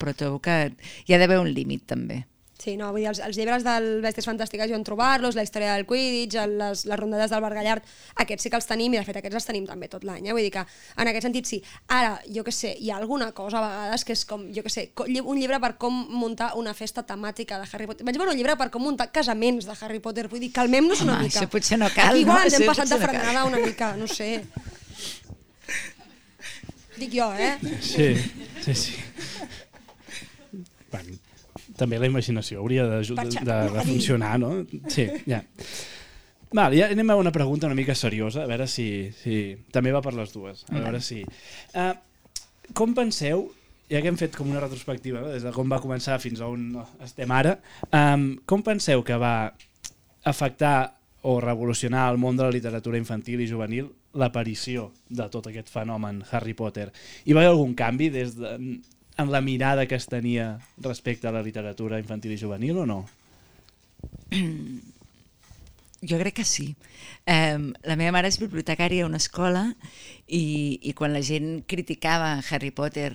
[0.00, 0.58] però trobo que
[1.06, 2.22] hi ha d'haver un límit també.
[2.62, 5.72] Sí, no, vull dir, els, els llibres del Bèsties Fantàstiques i on trobar-los, la història
[5.74, 7.82] del Quidditch, les, les rondades del Bargallard,
[8.22, 10.36] aquests sí que els tenim i de fet aquests els tenim també tot l'any, eh?
[10.36, 11.58] vull dir que en aquest sentit sí.
[11.90, 14.70] Ara, jo que sé, hi ha alguna cosa a vegades que és com, jo que
[14.70, 18.06] sé, un llibre per com muntar una festa temàtica de Harry Potter.
[18.06, 21.16] Vaig veure un llibre per com muntar casaments de Harry Potter, vull dir, calmem-nos una
[21.16, 21.42] Home, mica.
[21.42, 22.46] Això potser no cal, Aquí igual no?
[22.46, 24.30] ens hem passat de potser no frenada una mica, no sé.
[27.00, 27.56] Dic jo, eh?
[27.82, 28.12] Sí,
[28.62, 28.96] sí, sí.
[30.92, 31.18] Bueno,
[31.82, 34.54] també la imaginació hauria de, de, de, de funcionar, no?
[34.92, 35.42] Sí, ja.
[36.52, 38.86] Val, ja anem a una pregunta una mica seriosa, a veure si...
[39.22, 39.42] si...
[39.72, 41.22] També va per les dues, a veure si...
[41.72, 41.92] Uh,
[42.76, 43.46] com penseu,
[43.90, 45.32] ja que hem fet com una retrospectiva, no?
[45.32, 47.56] des de com va començar fins a on estem ara,
[47.88, 49.52] um, com penseu que va
[50.28, 50.76] afectar
[51.22, 56.20] o revolucionar el món de la literatura infantil i juvenil l'aparició de tot aquest fenomen
[56.30, 56.90] Harry Potter?
[57.24, 58.56] Hi va haver algun canvi des de,
[59.18, 63.00] en la mirada que es tenia respecte a la literatura infantil i juvenil o no?
[66.02, 66.72] Jo crec que sí.
[67.30, 69.68] Um, la meva mare és bibliotecària a una escola
[70.26, 73.12] i, i quan la gent criticava Harry Potter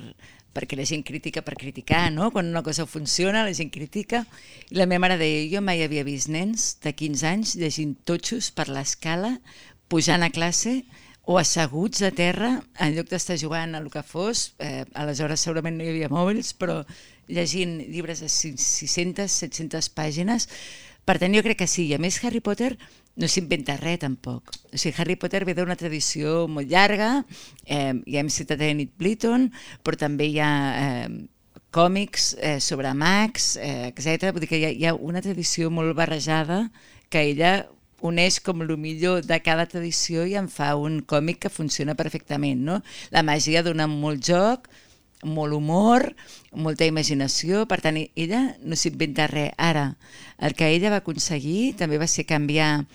[0.56, 2.32] perquè la gent critica per criticar, no?
[2.32, 4.24] Quan una cosa funciona, la gent critica.
[4.72, 8.50] I la meva mare deia, jo mai havia vist nens de 15 anys llegint totxos
[8.56, 9.36] per l'escala,
[9.92, 10.80] pujant a classe
[11.28, 14.54] o asseguts a terra en lloc d'estar jugant a el que fos.
[14.64, 16.80] Eh, aleshores segurament no hi havia mòbils, però
[17.28, 20.48] llegint llibres de 600, 700 pàgines.
[21.04, 21.90] Per tant, jo crec que sí.
[21.92, 22.78] I a més, Harry Potter
[23.20, 24.56] no s'inventa res, tampoc.
[24.72, 27.26] O sigui, Harry Potter ve d'una tradició molt llarga,
[27.66, 29.50] eh, ja hem citat Enid Blyton,
[29.84, 31.10] però també hi ha eh,
[31.76, 34.32] còmics eh, sobre mags, eh, etc.
[34.32, 36.70] Vull dir que hi ha, hi ha una tradició molt barrejada
[37.12, 37.58] que ella
[38.02, 42.62] uneix com el millor de cada tradició i en fa un còmic que funciona perfectament.
[42.66, 42.82] No?
[43.12, 44.68] La màgia dona molt joc,
[45.26, 46.12] molt humor,
[46.54, 49.54] molta imaginació, per tant, ella no s'inventa res.
[49.58, 49.90] Ara,
[50.38, 52.86] el que ella va aconseguir també va ser canviar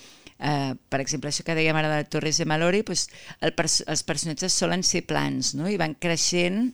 [0.43, 3.05] Uh, per exemple, això que dèiem ara de Torres de Malori, doncs
[3.47, 5.69] el pers els personatges solen ser plans no?
[5.71, 6.73] i van creixent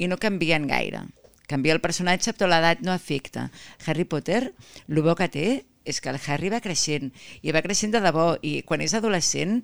[0.00, 1.02] i no canvien gaire.
[1.50, 3.50] Canvia el personatge, però l'edat no afecta.
[3.84, 4.54] Harry Potter,
[4.88, 5.48] el bo que té
[5.84, 9.60] és que el Harry va creixent, i va creixent de debò, i quan és adolescent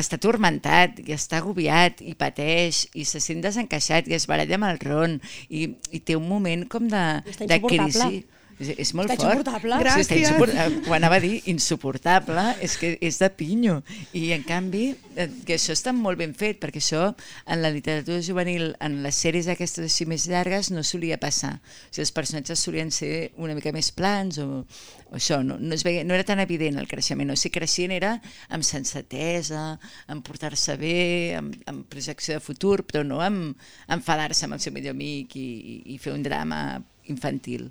[0.00, 4.68] està turmentat, i està agobiat, i pateix, i se sent desencaixat, i es baralla amb
[4.70, 5.16] el Ron,
[5.48, 7.06] i, i té un moment com de,
[7.40, 8.22] de crisi.
[8.60, 9.38] És, és molt Està fort.
[9.40, 9.78] insuportable.
[9.80, 10.26] Sí, està Gràcies.
[10.28, 10.84] insuport...
[10.84, 13.78] Quan anava a dir insuportable, és que és de pinyo.
[14.12, 17.06] I en canvi, eh, que això està molt ben fet, perquè això
[17.46, 21.54] en la literatura juvenil, en les sèries aquestes així més llargues, no solia passar.
[21.56, 24.66] O sigui, els personatges solien ser una mica més plans o,
[25.08, 27.32] o això, no, no, es veia, no era tan evident el creixement.
[27.32, 28.12] O sigui, creixent era
[28.52, 29.78] amb sensatesa,
[30.12, 31.00] amb portar-se bé,
[31.40, 33.56] amb, amb projecció de futur, però no amb
[33.88, 36.60] enfadar-se amb el seu millor amic i, i, i fer un drama
[37.08, 37.70] infantil.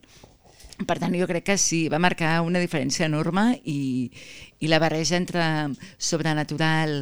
[0.87, 4.09] Per tant, jo crec que sí, va marcar una diferència enorme i,
[4.63, 5.43] i la barreja entre
[5.97, 7.01] sobrenatural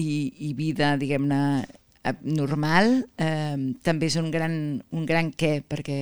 [0.00, 1.40] i, i vida, diguem-ne,
[2.24, 4.56] normal, eh, també és un gran,
[4.92, 5.98] un gran què, perquè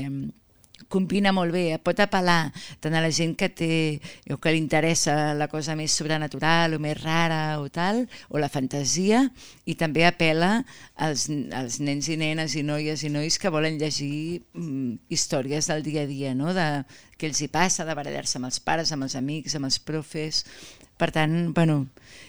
[0.92, 2.52] combina molt bé, pot apel·lar
[2.84, 3.72] tant a la gent que té
[4.32, 8.50] o que li interessa la cosa més sobrenatural o més rara o tal, o la
[8.52, 9.24] fantasia,
[9.64, 10.52] i també apela
[10.96, 15.82] als, als nens i nenes i noies i nois que volen llegir mm, històries del
[15.86, 16.52] dia a dia, no?
[16.52, 16.68] de
[17.16, 20.44] què els hi passa, de barallar-se amb els pares, amb els amics, amb els profes...
[21.02, 21.88] Per tant, bueno,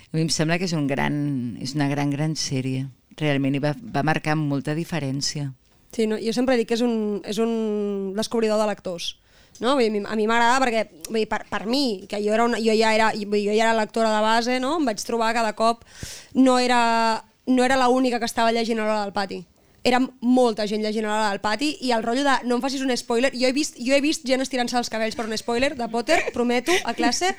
[0.10, 1.14] a mi em sembla que és, un gran,
[1.62, 2.88] és una gran, gran sèrie.
[3.20, 5.52] Realment, i va, va marcar molta diferència.
[5.94, 9.14] Sí, no, jo sempre dic que és un, és un descobridor de lectors.
[9.62, 9.76] No?
[9.78, 12.58] Vull dir, a mi m'agrada perquè vull dir, per, per mi, que jo, era una,
[12.58, 14.80] jo, ja era, vull dir, jo ja era lectora de base, no?
[14.80, 15.86] em vaig trobar cada cop
[16.34, 19.44] no era, no era l'única que estava llegint a l'hora del pati
[19.84, 22.92] era molta gent llegint l'hora del pati i el rotllo de no em facis un
[22.98, 25.88] spoiler jo he vist, jo he vist gent estirant-se els cabells per un spoiler de
[25.92, 27.34] Potter, prometo, a classe.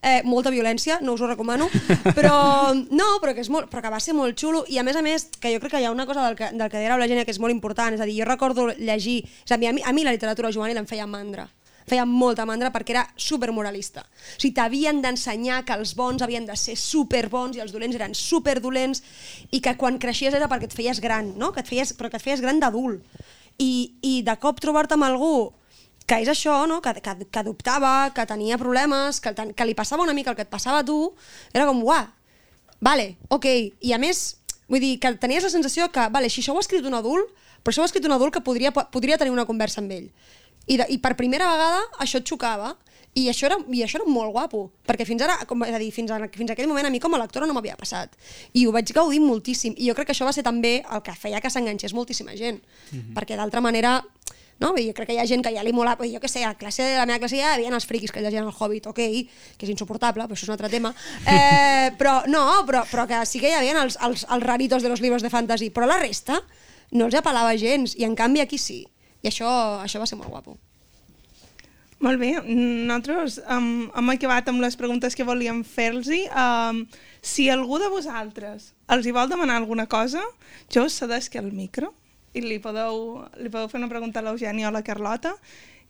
[0.00, 1.68] Eh, molta violència, no us ho recomano
[2.16, 4.64] però no, però que, és molt, però que va ser molt xulo.
[4.68, 6.50] I a més a més que jo crec que hi ha una cosa del que,
[6.56, 7.94] del que deia la gent que és molt important.
[7.94, 10.52] És a dir, jo recordo llegir és a, dir, a, mi, a mi la literatura
[10.52, 11.48] juvenil em feia mandra
[11.90, 14.06] feia molta mandra perquè era supermoralista.
[14.06, 18.16] O sigui, t'havien d'ensenyar que els bons havien de ser superbons i els dolents eren
[18.16, 19.02] superdolents
[19.50, 21.52] i que quan creixies era perquè et feies gran, no?
[21.52, 23.02] que et feies, però que et feies gran d'adult.
[23.60, 23.72] I,
[24.06, 25.50] I de cop trobar-te amb algú
[26.10, 26.80] que és això, no?
[26.82, 30.42] que, que, que dubtava, que tenia problemes, que, que li passava una mica el que
[30.42, 31.12] et passava a tu,
[31.54, 32.08] era com, uah,
[32.82, 33.46] vale, ok.
[33.86, 34.24] I a més,
[34.66, 37.30] vull dir, que tenies la sensació que, vale, si això ho ha escrit un adult,
[37.62, 40.10] però això ho ha escrit un adult que podria, podria tenir una conversa amb ell.
[40.70, 42.76] I, de, I per primera vegada això et xocava.
[43.18, 45.88] I això, era, I això era molt guapo, perquè fins ara, com, és a dir,
[45.90, 48.14] fins, a, fins a aquell moment a mi com a lectora no m'havia passat.
[48.54, 49.74] I ho vaig gaudir moltíssim.
[49.74, 52.62] I jo crec que això va ser també el que feia que s'enganxés moltíssima gent.
[52.62, 53.16] Mm -hmm.
[53.18, 53.96] Perquè d'altra manera,
[54.60, 54.74] no?
[54.76, 56.54] jo crec que hi ha gent que ja li mola, jo què sé, a la
[56.54, 59.00] classe de la meva classe ja hi havia els friquis que llegien el Hobbit, ok,
[59.56, 60.94] que és insuportable, però això és un altre tema,
[61.26, 64.88] eh, però no, però, però que sí que hi havia els, els, els raritos de
[64.88, 66.44] los libros de fantasy, però la resta
[66.92, 68.86] no els apel·lava gens, i en canvi aquí sí.
[69.22, 69.48] I això,
[69.84, 70.56] això va ser molt guapo.
[72.00, 76.08] Molt bé, nosaltres um, hem acabat amb les preguntes que volíem fer-los.
[76.32, 76.86] Um,
[77.20, 80.22] si algú de vosaltres els hi vol demanar alguna cosa,
[80.72, 81.92] jo us cedesc el micro
[82.32, 85.34] i li podeu, li podeu fer una pregunta a l'Eugènia o a la Carlota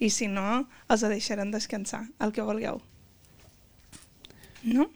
[0.02, 2.80] i si no, els deixarem descansar, el que vulgueu.
[4.66, 4.88] No?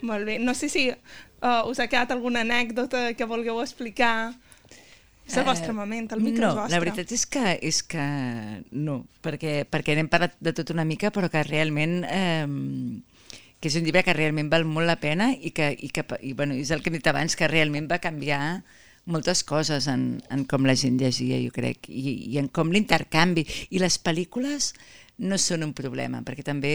[0.00, 0.38] Molt bé.
[0.40, 4.32] No sé si uh, us ha quedat alguna anècdota que vulgueu explicar
[5.26, 6.74] és el vostre moment, el micro no, és vostre.
[6.76, 8.06] la veritat és que, és que
[8.72, 12.00] no, perquè, perquè n'hem parlat de tot una mica, però que realment...
[12.06, 13.04] Eh,
[13.56, 16.34] que és un llibre que realment val molt la pena i que, i que i,
[16.36, 18.60] bueno, és el que hem dit abans, que realment va canviar
[19.06, 23.46] moltes coses en, en com la gent llegia, jo crec, i, i en com l'intercanvi.
[23.70, 24.72] I les pel·lícules
[25.18, 26.72] no són un problema, perquè també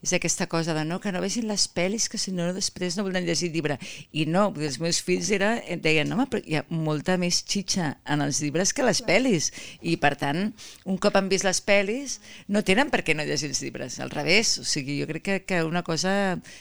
[0.00, 3.04] és aquesta cosa de no, que no vegin les pel·lis que si no després no
[3.06, 3.78] volen llegir llibre.
[4.12, 8.22] I no, els meus fills era, deien, home, però hi ha molta més xitxa en
[8.22, 9.50] els llibres que les pel·lis.
[9.82, 10.52] I per tant,
[10.86, 14.14] un cop han vist les pel·lis, no tenen per què no llegir els llibres, al
[14.14, 14.58] revés.
[14.62, 16.12] O sigui, jo crec que, que una cosa,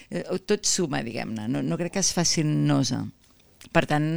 [0.10, 3.04] eh, tot suma, diguem-ne, no, no crec que es faci nosa.
[3.76, 4.10] Per tant,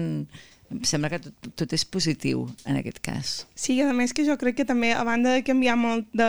[0.73, 3.33] em sembla que tot, tot és positiu en aquest cas.
[3.55, 6.29] Sí, a més que jo crec que també, a banda de canviar molt de,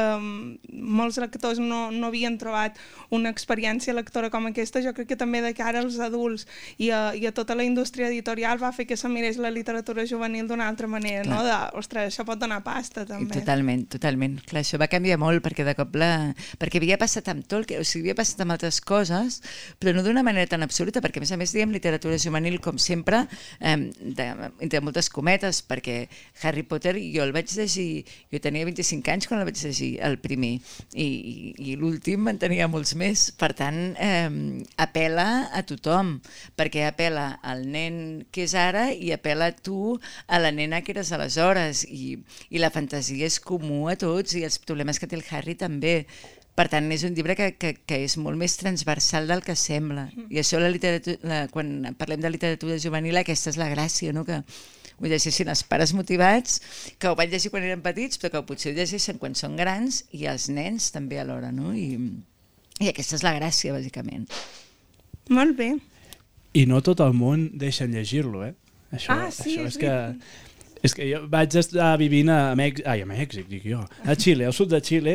[0.70, 2.78] molts lectors no, no havien trobat
[3.14, 7.14] una experiència lectora com aquesta, jo crec que també de cara als adults i a,
[7.16, 10.68] i a tota la indústria editorial va fer que se mirés la literatura juvenil d'una
[10.70, 11.36] altra manera, Clar.
[11.36, 11.44] no?
[11.48, 13.32] De, ostres, això pot donar pasta, també.
[13.32, 14.40] I totalment, totalment.
[14.50, 16.34] Clar, això va canviar molt perquè de cop la...
[16.60, 19.42] perquè havia passat amb Tolkien, o sigui, havia passat amb altres coses,
[19.80, 22.80] però no d'una manera tan absoluta, perquè a més a més diem literatura juvenil, com
[22.82, 23.26] sempre,
[23.60, 24.30] eh, de,
[24.64, 26.08] entre moltes cometes, perquè
[26.44, 30.18] Harry Potter jo el vaig llegir, jo tenia 25 anys quan el vaig llegir, el
[30.24, 30.54] primer,
[30.94, 31.36] i, i,
[31.72, 33.30] i l'últim en tenia molts més.
[33.40, 34.30] Per tant, eh,
[34.82, 36.16] apela a tothom,
[36.60, 37.98] perquè apela al nen
[38.34, 42.18] que és ara i apela a tu, a la nena que eres aleshores, i,
[42.50, 46.04] i la fantasia és comú a tots, i els problemes que té el Harry també.
[46.54, 50.04] Per tant, és un llibre que, que, que és molt més transversal del que sembla.
[50.30, 54.22] I això, la literatura, la, quan parlem de literatura juvenil, aquesta és la gràcia, no?
[54.28, 56.60] que ho llegeixin els pares motivats,
[57.02, 60.04] que ho van llegir quan eren petits, però que potser ho llegeixen quan són grans,
[60.14, 61.50] i els nens també alhora.
[61.52, 61.74] No?
[61.74, 61.98] I,
[62.80, 64.30] I aquesta és la gràcia, bàsicament.
[65.34, 65.72] Molt bé.
[66.54, 68.54] I no tot el món deixen llegir-lo, eh?
[68.94, 69.94] Això, Ah, sí, això és és que...
[70.84, 74.50] És que jo vaig estar vivint a Mèxic, ai, a Mèxic, dic jo, a Xile,
[74.50, 75.14] al sud de Xile,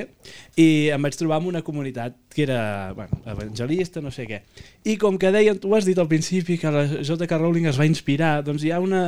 [0.57, 2.61] i em vaig trobar amb una comunitat que era,
[2.97, 4.41] bueno, evangelista, no sé què.
[4.89, 7.29] I com que deien, tu has dit al principi que la J.K.
[7.37, 9.03] Rowling es va inspirar, doncs hi ha una...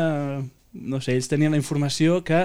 [0.71, 2.45] No sé, ells tenien la informació que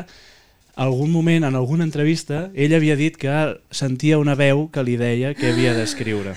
[0.76, 3.32] algun moment, en alguna entrevista, ell havia dit que
[3.72, 6.34] sentia una veu que li deia que havia d'escriure.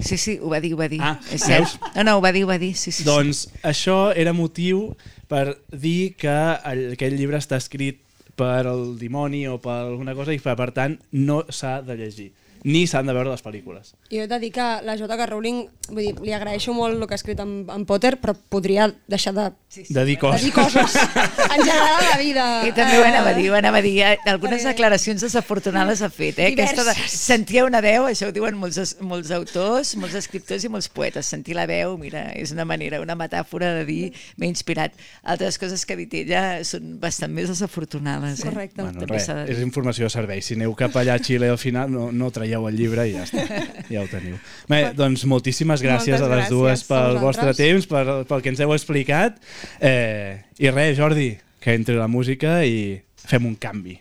[0.00, 0.98] Sí, sí, ho va dir, ho va dir.
[1.00, 1.64] Ah, és cert.
[1.64, 1.78] veus?
[1.96, 3.04] No, no, ho va dir, ho va dir, sí, sí.
[3.04, 4.94] Doncs això era motiu
[5.28, 6.34] per dir que
[6.72, 8.00] el- aquell llibre està escrit
[8.36, 12.30] per el dimoni o per alguna cosa i per tant no s'ha de llegir
[12.64, 13.94] ni s'han de veure les pel·lícules.
[14.10, 15.26] Jo he de dir que la J.K.
[15.30, 18.90] Rowling, vull dir, li agraeixo molt el que ha escrit en, en Potter, però podria
[19.08, 20.42] deixar de, Sí, De dir de coses.
[20.42, 22.44] dir coses en general a la vida.
[22.66, 24.00] I també ho anava a dir, ho anava a dir.
[24.26, 26.48] Algunes declaracions desafortunades ha fet, eh?
[26.50, 30.88] Aquesta de, sentia una veu, això ho diuen molts, molts autors, molts escriptors i molts
[30.90, 31.30] poetes.
[31.30, 34.00] Sentir la veu, mira, és una manera, una metàfora de dir
[34.42, 34.98] m'he inspirat.
[35.22, 38.42] Altres coses que ha dit ella són bastant més desafortunades.
[38.42, 38.48] Eh?
[38.50, 38.82] Correcte.
[38.82, 40.42] Bueno, També res, de és informació de servei.
[40.42, 43.26] Si aneu cap allà a Xile al final, no, no traieu el llibre i ja
[43.28, 43.44] està.
[43.92, 44.36] Ja ho teniu.
[44.70, 48.62] Bé, doncs moltíssimes gràcies Moltes a les dues pel vostre temps, per, pel que ens
[48.62, 49.38] heu explicat.
[49.78, 51.32] Eh, I res, Jordi,
[51.62, 53.98] que entri la música i fem un canvi.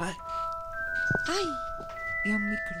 [0.00, 1.46] Ai!
[2.24, 2.77] Hi ha un micro.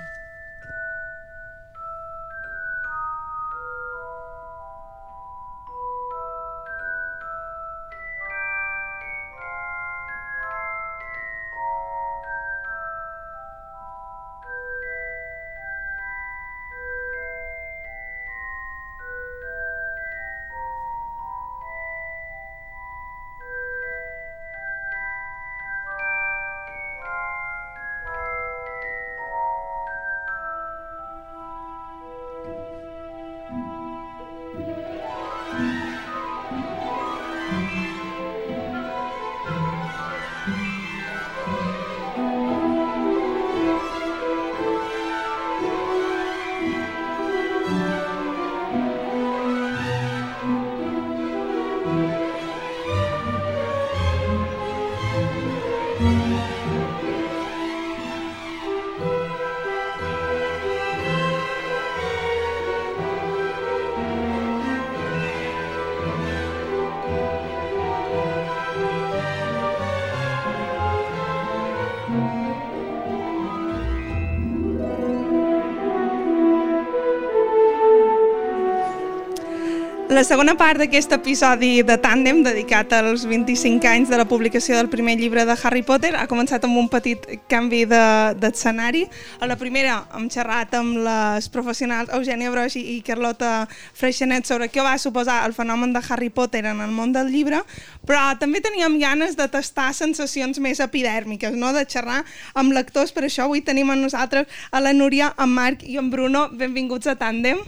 [80.18, 84.88] La segona part d'aquest episodi de Tàndem, dedicat als 25 anys de la publicació del
[84.90, 89.04] primer llibre de Harry Potter, ha començat amb un petit canvi de- d'escenari.
[89.38, 94.82] A la primera hem xerrat amb les professionals Eugènia Broix i Carlota Freixenet sobre què
[94.82, 97.62] va suposar el fenomen de Harry Potter en el món del llibre,
[98.04, 101.72] però també teníem ganes de tastar sensacions més epidèrmiques, no?
[101.72, 105.86] de xerrar amb lectors, per això avui tenim amb nosaltres a la Núria, en Marc
[105.86, 106.48] i en Bruno.
[106.50, 107.62] Benvinguts a Tàndem.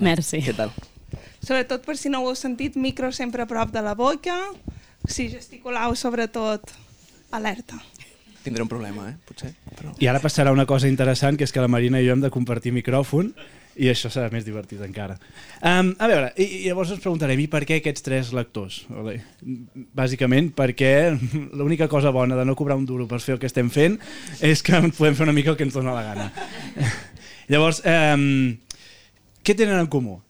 [0.00, 0.42] Merci.
[0.42, 0.74] Què tal?
[1.48, 4.34] Sobretot per si no ho heu sentit, micro sempre a prop de la boca.
[5.08, 6.74] Si gesticulau, sobretot,
[7.32, 7.78] alerta.
[8.42, 9.14] Tindré un problema, eh?
[9.24, 9.54] Potser.
[9.78, 9.94] Però...
[9.96, 12.28] I ara passarà una cosa interessant, que és que la Marina i jo hem de
[12.34, 13.32] compartir micròfon
[13.80, 15.16] i això serà més divertit encara.
[15.62, 18.82] Um, a veure, i, i llavors ens preguntarem, i per què aquests tres lectors?
[18.92, 19.16] Vale.
[19.96, 20.92] Bàsicament perquè
[21.58, 23.96] l'única cosa bona de no cobrar un duro per fer el que estem fent
[24.44, 26.30] és que podem fer una mica el que ens dona la gana.
[27.52, 28.58] llavors, um,
[29.40, 30.20] què tenen en comú?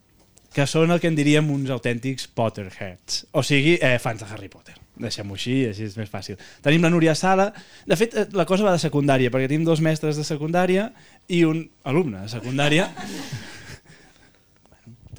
[0.58, 4.48] Que són el que en diríem uns autèntics Potterheads, o sigui, eh, fans de Harry
[4.50, 4.74] Potter.
[4.98, 6.34] Deixem-ho així, així és més fàcil.
[6.64, 7.52] Tenim la Núria Sala.
[7.86, 10.88] De fet, eh, la cosa va de secundària, perquè tenim dos mestres de secundària
[11.28, 12.88] i un alumne de secundària.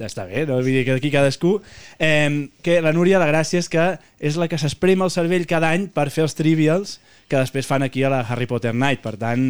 [0.00, 0.60] ja està bé, no?
[0.60, 1.56] Vull dir que aquí cadascú...
[1.98, 3.86] Eh, que la Núria, la gràcia és que
[4.20, 6.98] és la que s'esprema el cervell cada any per fer els trivials
[7.30, 9.00] que després fan aquí a la Harry Potter Night.
[9.04, 9.44] Per tant,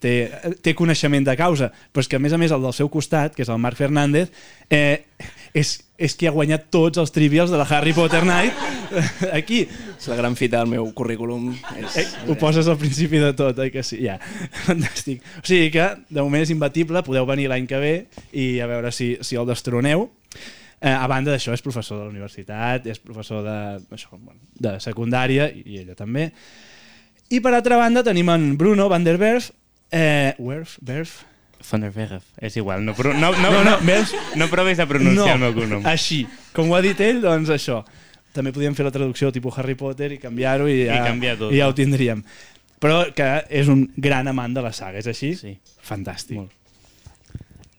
[0.00, 0.14] té,
[0.64, 1.70] té coneixement de causa.
[1.92, 3.78] Però és que, a més a més, el del seu costat, que és el Marc
[3.78, 4.32] Fernández,
[4.72, 5.04] eh,
[5.56, 8.56] és, és qui ha guanyat tots els trivials de la Harry Potter Night
[9.38, 9.64] aquí.
[9.96, 11.50] És la gran fita del meu currículum.
[11.78, 11.98] És...
[12.00, 14.00] Eh, ho poses al principi de tot, oi que sí?
[14.04, 14.16] Ja,
[14.68, 15.22] fantàstic.
[15.42, 17.94] O sigui que, de moment és imbatible, podeu venir l'any que ve
[18.32, 20.08] i a veure si, si el destroneu.
[20.80, 23.60] Eh, a banda d'això, és professor de la universitat, és professor de,
[23.92, 26.30] això, bueno, de secundària, i ella també.
[27.30, 29.50] I per altra banda tenim en Bruno van der Werf,
[29.90, 31.22] eh, Werf, Werf,
[31.70, 32.22] Van der Verf.
[32.40, 34.14] És igual, no, no, no, No, no, no, veus?
[34.36, 35.84] no provis de pronunciar el meu cognom.
[35.86, 36.22] així.
[36.56, 37.82] Com ho ha dit ell, doncs això.
[38.32, 41.52] També podíem fer la traducció tipus Harry Potter i canviar-ho i, ja, I canviar tot,
[41.52, 41.70] i ja no?
[41.72, 42.22] ho tindríem.
[42.80, 45.34] Però que és un gran amant de la saga, és així?
[45.36, 45.58] Sí.
[45.84, 46.38] Fantàstic.
[46.38, 46.54] Molt.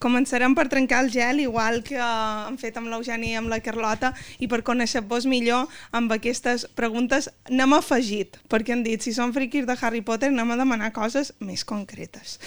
[0.01, 4.11] Començarem per trencar el gel, igual que hem fet amb l'Eugeni i amb la Carlota,
[4.41, 9.67] i per conèixer-vos millor amb aquestes preguntes n'hem afegit, perquè han dit, si som friquis
[9.69, 12.39] de Harry Potter, anem a demanar coses més concretes.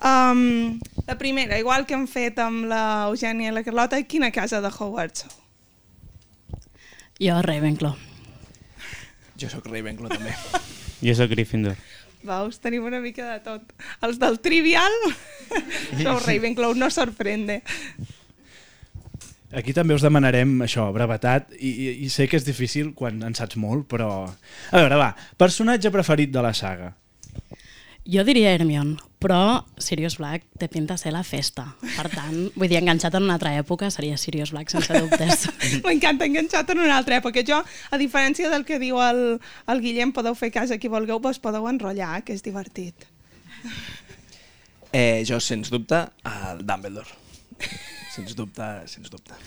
[0.00, 4.72] Um, la primera, igual que hem fet amb l'Eugènia i la Carlota, quina casa de
[4.72, 5.38] Hogwarts sou?
[7.22, 7.92] Jo, Ravenclaw.
[9.38, 10.32] Jo sóc Ravenclaw també.
[11.04, 11.76] Jo sóc Gryffindor.
[12.22, 13.72] Veus, tenim una mica de tot.
[14.06, 14.94] Els del Trivial,
[16.02, 17.62] sou Ravenclaw, no sorprende.
[19.52, 23.36] Aquí també us demanarem això, brevetat, i, i, i sé que és difícil quan en
[23.36, 24.08] saps molt, però...
[24.70, 26.94] A veure, va, personatge preferit de la saga.
[28.02, 31.68] Jo diria Hermione, però Sirius Black té pinta de ser la festa.
[31.80, 35.46] Per tant, vull dir, enganxat en una altra època seria Sirius Black, sense dubtes.
[35.86, 37.44] M'encanta enganxat en una altra època.
[37.46, 39.22] Jo, a diferència del que diu el,
[39.70, 43.06] el Guillem, podeu fer cas a qui vulgueu, vos podeu enrotllar, que és divertit.
[44.90, 47.20] Eh, jo, sens dubte, el Dumbledore.
[48.12, 49.38] Sens dubte, sens dubte.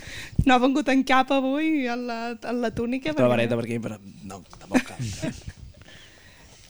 [0.47, 3.11] No ha vengut en cap avui, en la, en la túnica.
[3.19, 5.03] La vareta per aquí, però no, tampoc cal.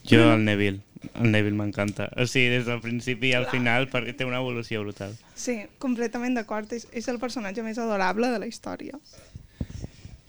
[0.05, 0.83] Jo el Neville.
[1.13, 2.09] El Neville m'encanta.
[2.17, 5.13] O sigui, des del principi al final, perquè té una evolució brutal.
[5.35, 6.71] Sí, completament d'acord.
[6.73, 8.97] És, és el personatge més adorable de la història.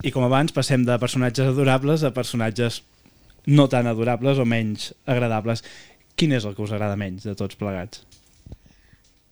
[0.04, 2.82] I com abans, passem de personatges adorables a personatges
[3.46, 5.64] no tan adorables o menys agradables.
[6.16, 8.04] Quin és el que us agrada menys de tots plegats?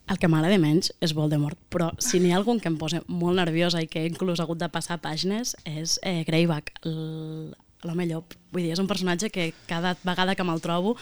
[0.04, 3.38] El que m'agrada menys és Voldemort, però si n'hi ha algun que em posa molt
[3.40, 7.54] nerviosa i que he inclús hagut de passar pàgines és eh, Greyback, el-
[7.84, 8.34] l'home llop.
[8.54, 10.96] Vull dir, és un personatge que cada vegada que me'l trobo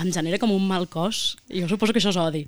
[0.00, 2.44] em genera com un mal cos, i jo suposo que això és odi,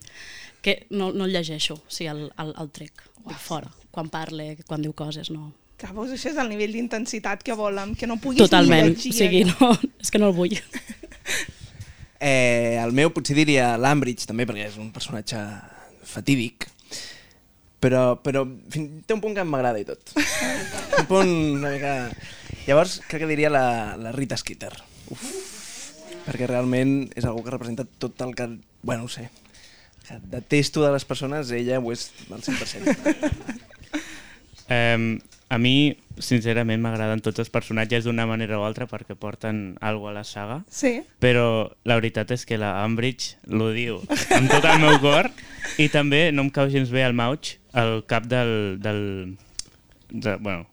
[0.62, 4.54] que no, no el llegeixo, o sigui, el, el, el trec, dic fora, quan parle,
[4.68, 5.50] quan diu coses, no.
[5.80, 9.14] Veus, això és el nivell d'intensitat que volem, que no puguis Totalment, llegir.
[9.14, 9.70] o sigui, no,
[10.02, 10.58] és que no el vull.
[12.20, 15.40] Eh, el meu potser diria l'Ambridge, també, perquè és un personatge
[16.04, 16.66] fatídic,
[17.80, 20.12] però, però fin- té un punt que m'agrada i tot.
[21.00, 21.94] Un punt una mica...
[22.66, 24.72] Llavors, crec que diria la, la Rita Skeeter.
[25.10, 25.22] Uf.
[26.26, 28.46] Perquè realment és algú que representa tot el que...
[28.82, 29.30] Bueno, no sé.
[30.06, 33.40] Que detesto de les persones, ella ho és al 100%.
[34.70, 35.18] Um,
[35.50, 40.18] a mi, sincerament, m'agraden tots els personatges d'una manera o altra perquè porten alguna a
[40.20, 41.00] la saga, Sí.
[41.18, 43.98] però la veritat és que la Umbridge l'odio
[44.36, 45.26] amb tot el meu cor
[45.82, 48.78] i també no em cau gens bé el Mauch, el cap del...
[48.82, 49.38] del
[50.10, 50.66] de, bueno,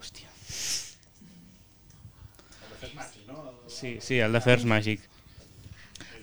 [0.00, 0.26] hòstia.
[3.68, 5.00] Sí, sí, el d'Afers Màgic.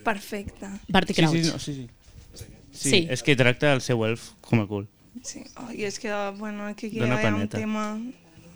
[0.04, 0.68] Perfecte.
[0.88, 1.36] Barty Sí, Crouch.
[1.44, 1.90] sí, no, sí, sí.
[2.72, 3.08] Sí, Sí.
[3.12, 4.86] és que tracta el seu elf com a cul.
[5.24, 5.42] Sí.
[5.58, 8.00] Oh, I és que, bueno, aquí, hi ha un tema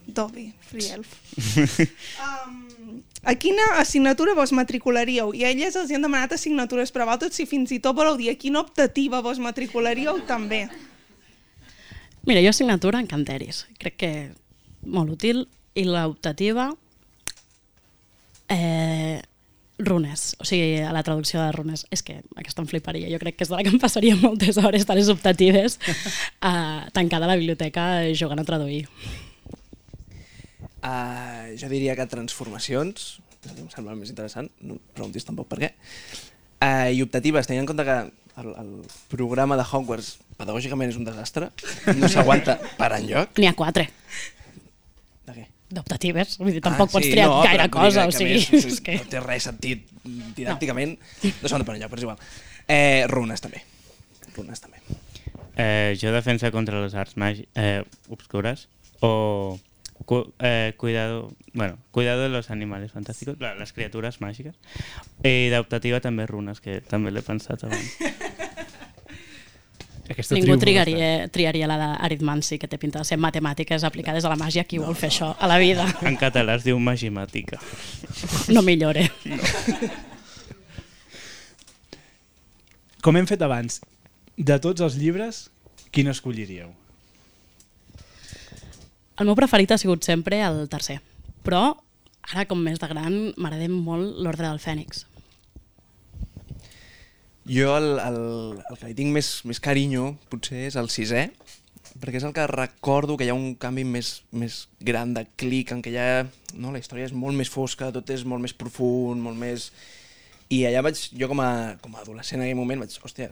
[0.08, 1.08] d'Obi, Free Elf.
[2.24, 5.34] um, a quina assignatura vos matricularíeu?
[5.36, 7.96] I a elles els hi han demanat assignatures, però a vosaltres si fins i tot
[7.96, 10.70] voleu dir a quina optativa vos matricularíeu també.
[12.24, 13.66] Mira, jo assignatura encanteris.
[13.80, 14.14] Crec que
[14.86, 15.46] molt útil.
[15.76, 16.72] I l'optativa...
[18.54, 19.22] Eh,
[19.80, 21.86] runes, o sigui, a la traducció de runes.
[21.92, 23.10] És que aquesta em fliparia.
[23.12, 25.80] Jo crec que és de la que em passaria moltes hores de les optatives
[26.50, 28.86] eh, tancada a la biblioteca jugant a traduir.
[30.84, 33.18] Uh, jo diria que transformacions,
[33.48, 35.70] em sembla més interessant, no em preguntis tampoc per què.
[36.64, 37.98] Uh, I optatives, tenint en compte que
[38.40, 38.70] el, el
[39.12, 41.50] programa de Hogwarts pedagògicament és un desastre,
[41.98, 43.36] no s'aguanta per enlloc.
[43.42, 43.90] N'hi ha quatre
[45.28, 45.46] De què?
[45.74, 46.38] d'optatives.
[46.40, 48.08] Vull dir, tampoc pots triar no, gaire però cosa.
[48.08, 48.98] que, O sigui, que més, és que...
[49.02, 49.86] No té res sentit
[50.40, 52.24] didàcticament, no, no de per enlloc, però és igual.
[52.64, 53.64] Eh, runes també.
[54.38, 54.80] Runes també.
[55.54, 57.84] Eh, jo defensa contra les arts màgiques eh,
[58.14, 58.68] obscures
[59.06, 59.14] o
[60.06, 64.56] cu eh, cuidado, bueno, cuidado de los animales fantásticos, la, les criatures màgiques.
[65.24, 67.98] I d'optativa també runes, que també l'he pensat abans.
[70.04, 74.38] Aquesta Ningú triaria, triaria la d'aritmanci, que té pinta de ser matemàtiques aplicades a la
[74.40, 74.66] màgia.
[74.68, 75.88] Qui vol fer això a la vida?
[76.10, 77.60] En català es diu magimàtica.
[78.52, 79.08] No millore.
[83.04, 83.80] Com hem fet abans,
[84.38, 85.48] de tots els llibres,
[85.92, 86.72] quin escolliríeu?
[89.14, 90.98] El meu preferit ha sigut sempre el tercer.
[91.46, 91.66] Però,
[92.32, 95.04] ara com més de gran, m'agrada molt l'Ordre del Fènix.
[97.46, 98.18] Jo el, el,
[98.58, 101.28] el que li tinc més, més carinyo potser és el sisè,
[102.00, 105.76] perquè és el que recordo que hi ha un canvi més, més gran de clic,
[105.76, 106.08] en què ja
[106.56, 109.70] no, la història és molt més fosca, tot és molt més profund, molt més...
[110.54, 111.52] I allà vaig, jo com a,
[111.82, 113.30] com a adolescent en aquell moment vaig, hòstia,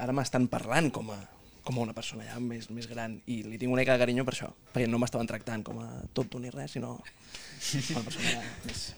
[0.00, 1.18] ara m'estan parlant com a,
[1.62, 4.24] com a una persona ja més, més gran i li tinc una mica de carinyo
[4.26, 8.04] per això, perquè no m'estaven tractant com a tonto ni res, sinó com a una
[8.08, 8.90] persona ja més...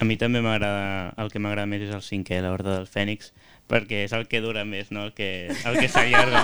[0.00, 3.30] A mi també m'agrada, el que m'agrada més és el cinquè, l'Orde del Fènix,
[3.70, 5.04] perquè és el que dura més, no?
[5.06, 6.42] el que, el que s'allarga.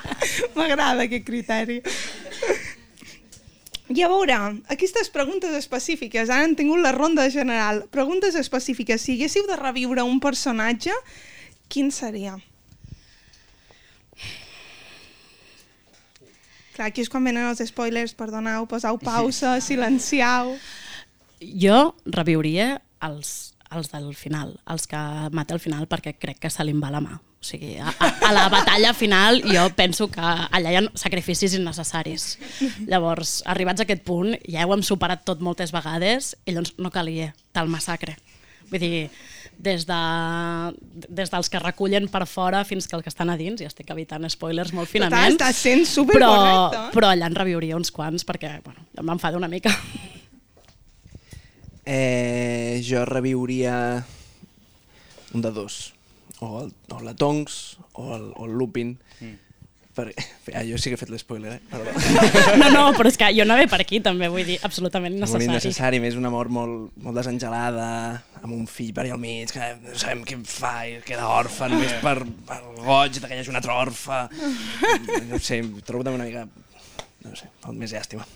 [0.58, 1.80] M'agrada aquest criteri.
[3.92, 4.38] I a veure,
[4.72, 7.82] aquestes preguntes específiques, ara han tingut la ronda general.
[7.92, 10.94] Preguntes específiques, si haguéssiu de reviure un personatge,
[11.68, 12.38] quin seria?
[16.82, 20.56] Clar, aquí és quan venen els spoilers, perdoneu, poseu pausa, silenciau...
[21.62, 24.98] Jo reviuria els, els del final, els que
[25.30, 27.20] mata al final perquè crec que se li va la mà.
[27.20, 31.54] O sigui, a, a, a la batalla final jo penso que allà hi ha sacrificis
[31.54, 32.26] innecessaris.
[32.90, 36.90] Llavors, arribats a aquest punt, ja ho hem superat tot moltes vegades i llavors no
[36.90, 38.18] calia tal massacre.
[38.72, 39.06] Vull dir,
[39.58, 40.00] des, de,
[41.08, 43.90] des dels que recullen per fora fins que el que estan a dins, i estic
[43.94, 46.82] evitant spoilers molt finament, estàs sent però, supercorrecte.
[46.96, 49.74] però allà en reviuria uns quants perquè bueno, em m'enfada una mica.
[51.84, 54.04] Eh, jo reviuria
[55.34, 55.94] un de dos.
[56.38, 58.98] O, el, o la Tonks o el, o el Lupin.
[59.96, 60.06] Per...
[60.56, 61.60] Ah, jo sí que he fet l'espoiler, eh?
[61.70, 61.92] Perdó.
[62.60, 65.46] No, no, però és que jo anava per aquí també, vull dir, absolutament Molt necessari.
[65.48, 67.86] innecessari, més una mort molt, molt desengelada,
[68.42, 71.76] amb un fill per allà al mig, que no sabem què fa i queda òrfan,
[71.78, 72.16] més per,
[72.48, 74.20] per goig de que hi hagi un altre orfe.
[75.30, 76.46] No sé, trobo també una mica...
[77.22, 78.26] No sé, molt més llàstima.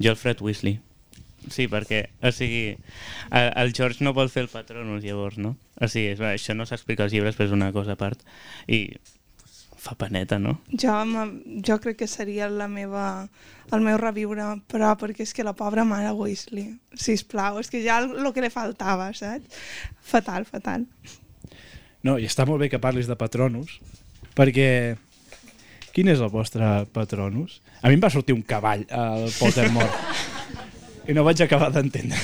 [0.00, 0.78] Jo el Fred Weasley.
[1.52, 2.76] Sí, perquè, o sigui,
[3.30, 5.54] el, el George no vol fer el patronus llavors, no?
[5.80, 8.24] O sigui, això no s'explica als llibres, però és una cosa a part.
[8.68, 8.86] I
[9.80, 10.58] fa paneta, no?
[10.76, 13.28] Jo, me- jo crec que seria la meva,
[13.72, 17.98] el meu reviure, però perquè és que la pobra mare Weasley, sisplau, és que ja
[18.02, 19.56] el, el que li faltava, saps?
[20.04, 20.84] Fatal, fatal.
[22.04, 23.78] No, i està molt bé que parlis de patronus,
[24.36, 24.68] perquè
[25.96, 27.60] quin és el vostre patronus?
[27.82, 29.90] A mi em va sortir un cavall al Pottermore
[31.08, 32.20] i no vaig acabar d'entendre.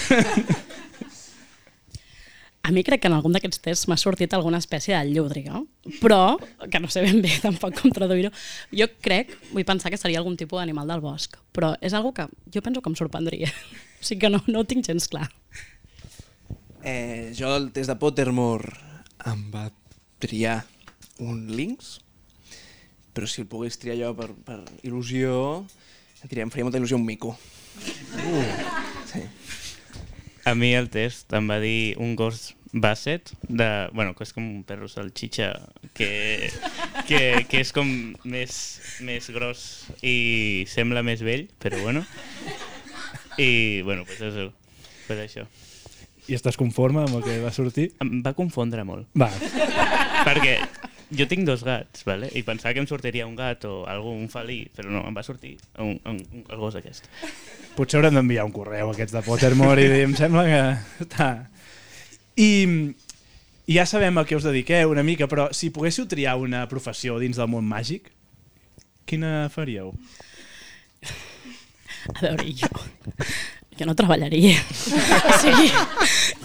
[2.66, 5.60] A mi crec que en algun d'aquests tests m'ha sortit alguna espècie de llúdriga,
[6.00, 6.34] però,
[6.66, 8.32] que no sé ben bé tampoc com traduir-ho,
[8.74, 12.26] jo crec, vull pensar que seria algun tipus d'animal del bosc, però és algo que
[12.50, 13.52] jo penso que em sorprendria.
[13.96, 15.24] O sigui que no, no ho tinc gens clar.
[16.84, 18.74] Eh, jo el test de Pottermore
[19.30, 19.64] em va
[20.22, 20.58] triar
[21.24, 22.00] un Lynx,
[23.14, 26.98] però si el pogués triar jo per, per il·lusió, em, triaria, em faria molta il·lusió
[26.98, 27.32] un mico.
[29.08, 29.24] Sí.
[30.46, 34.44] A mi el test em va dir un gos basset, de, bueno, que és com
[34.44, 35.52] un perro salchicha,
[35.96, 36.50] que,
[37.08, 37.88] que, que és com
[38.24, 38.56] més,
[39.06, 39.62] més gros
[40.02, 42.04] i sembla més vell, però bueno.
[43.38, 44.50] I, bueno, pues això.
[45.06, 45.46] Pues això.
[46.26, 47.92] I estàs conforme amb el que va sortir?
[48.02, 49.06] Em va confondre molt.
[49.14, 49.30] Va,
[50.26, 50.56] Perquè
[51.14, 52.30] jo tinc dos gats, vale?
[52.34, 55.22] i pensava que em sortiria un gat o algú, un felí, però no, em va
[55.22, 57.06] sortir un, un, un, el gos aquest.
[57.76, 61.28] potser haurem d'enviar un correu aquests de Pottermore i dir, em sembla que està...
[62.37, 62.51] I,
[63.66, 67.18] I ja sabem a què us dediqueu una mica, però si poguéssiu triar una professió
[67.22, 68.11] dins del món màgic,
[69.09, 69.95] quina faríeu?
[72.14, 72.70] A veure, jo...
[73.76, 74.57] Jo no treballaria.
[74.57, 75.66] O sigui,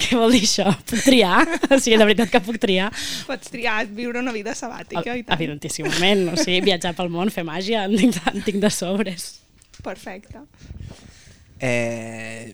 [0.01, 0.65] què vol dir això?
[0.89, 1.45] Puc triar?
[1.69, 2.89] O sigui, de veritat que puc triar.
[3.23, 5.37] Pots triar viure una vida sabàtica i tant.
[5.37, 6.25] Evidentíssimament.
[6.33, 9.29] O sigui, viatjar pel món, fer màgia, en tinc, en tinc de sobres.
[9.79, 10.43] Perfecte.
[11.63, 12.51] Eh,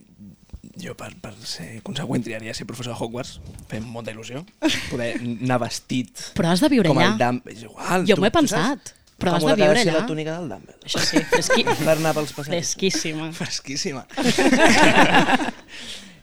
[0.82, 3.40] jo per, per ser conseqüent triaria ser professor de Hogwarts,
[3.72, 4.44] fem molta il·lusió,
[4.92, 7.16] poder anar vestit Però has de viure com allà.
[7.16, 7.50] el Dumb...
[7.54, 9.94] És igual, Jo m'ho he pensat, saps però has de viure allà.
[9.98, 10.86] la túnica del Dumbledore.
[10.86, 11.64] Això sí, fresqui...
[11.88, 12.76] Per anar pels passatges.
[12.76, 13.32] fresquíssima.
[13.40, 14.06] Fresquíssima.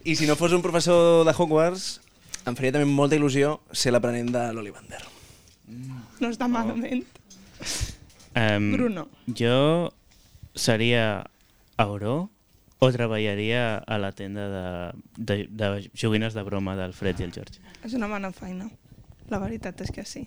[0.04, 1.88] I si no fos un professor de Hogwarts,
[2.46, 5.00] em faria també molta il·lusió ser l'aprenent de l'Olivander.
[6.20, 7.02] No està malament.
[8.36, 9.08] Um, Bruno.
[9.26, 9.90] Jo
[10.54, 11.24] seria
[11.82, 12.28] Auró
[12.84, 14.64] o treballaria a la tenda de,
[15.16, 17.60] de, de joguines de broma del Fred i el George.
[17.84, 18.68] És una bona feina.
[19.32, 20.26] La veritat és que sí.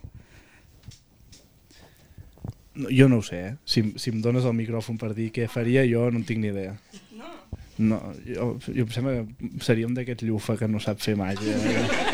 [2.77, 3.53] No, jo no ho sé, eh?
[3.65, 6.51] Si, si em dones el micròfon per dir què faria, jo no en tinc ni
[6.51, 6.75] idea.
[7.17, 7.31] No?
[7.77, 11.57] No, jo, jo em sembla que seria un d'aquests llufa que no sap fer màgia.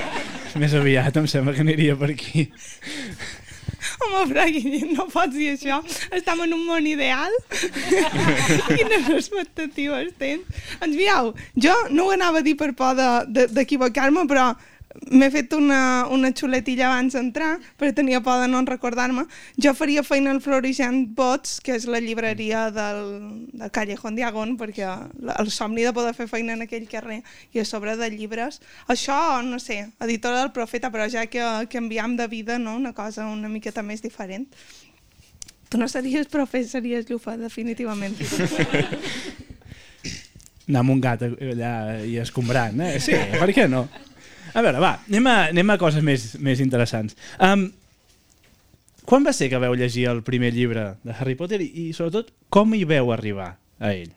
[0.62, 2.46] Més aviat em sembla que aniria per aquí.
[4.04, 4.46] Home, però
[4.96, 5.80] no pots dir això.
[6.16, 7.32] Estem en un món ideal.
[8.74, 10.46] Quines expectatives tens?
[10.86, 14.52] Enviau, jo no ho anava a dir per por de- de- d'equivocar-me, però
[15.10, 19.26] m'he fet una, una xuletilla abans d'entrar, perquè tenia por de no recordar-me.
[19.58, 23.02] Jo faria feina al Florissant Bots, que és la llibreria del,
[23.54, 24.86] del Callejón Diagon, perquè
[25.40, 27.22] el somni de poder fer feina en aquell carrer
[27.54, 28.62] i a sobre de llibres.
[28.88, 32.78] Això, no sé, editora del Profeta, però ja que, que enviam de vida, no?
[32.78, 34.48] una cosa una miqueta més diferent.
[35.70, 38.14] Tu no series profe, series llufa, definitivament.
[40.64, 41.74] Anar amb un gat allà
[42.08, 43.00] i escombrant, eh?
[43.04, 43.88] Sí, per què no?
[44.54, 47.18] A veure, va, anem a, anem a coses més, més interessants.
[47.42, 47.68] Um,
[49.10, 52.32] quan va ser que veu llegir el primer llibre de Harry Potter i, i sobretot,
[52.54, 54.14] com hi veu arribar a ell?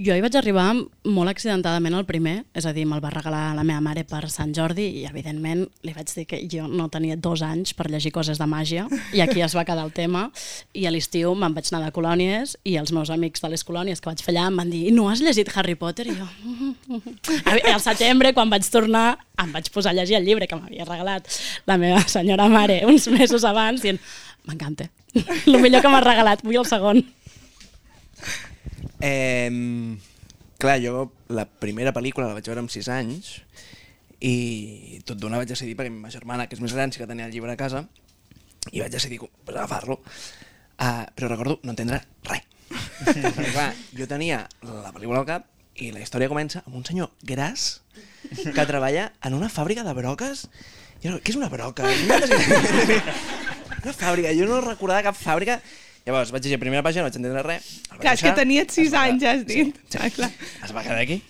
[0.00, 0.70] Jo hi vaig arribar
[1.04, 4.54] molt accidentadament al primer, és a dir, me'l va regalar la meva mare per Sant
[4.56, 8.40] Jordi i, evidentment, li vaig dir que jo no tenia dos anys per llegir coses
[8.40, 10.24] de màgia i aquí es va quedar el tema
[10.72, 14.00] i a l'estiu me'n vaig anar de colònies i els meus amics de les colònies
[14.00, 16.08] que vaig fer allà em van dir no has llegit Harry Potter?
[16.08, 16.28] I jo...
[17.74, 21.28] Al setembre, quan vaig tornar, em vaig posar a llegir el llibre que m'havia regalat
[21.68, 24.00] la meva senyora mare uns mesos abans dient
[24.48, 27.04] m'encanta, el millor que m'ha regalat, vull el segon.
[29.02, 29.50] Eh,
[30.62, 33.32] clar, jo la primera pel·lícula la vaig veure amb 6 anys
[34.22, 37.26] i tot d'una vaig decidir perquè ma germana, que és més gran, sí que tenia
[37.26, 37.82] el llibre a casa
[38.70, 39.98] i vaig decidir pues, agafar-lo.
[40.78, 41.98] Uh, però recordo no entendre
[42.28, 42.46] res.
[43.02, 45.50] perquè, clar, jo tenia la pel·lícula al cap
[45.82, 47.82] i la història comença amb un senyor gras
[48.30, 50.46] que treballa en una fàbrica de broques.
[51.02, 51.90] Jo, què és una broca?
[53.82, 55.58] Una fàbrica, jo no recordava cap fàbrica
[56.06, 57.66] Llavors vaig llegir la primera pàgina, no vaig entendre res.
[57.88, 59.76] Clar, és que deixar, tenies es 6 va anys, quedar- has dit.
[59.88, 60.30] Sí, Ah, clar.
[60.64, 61.20] es va quedar aquí.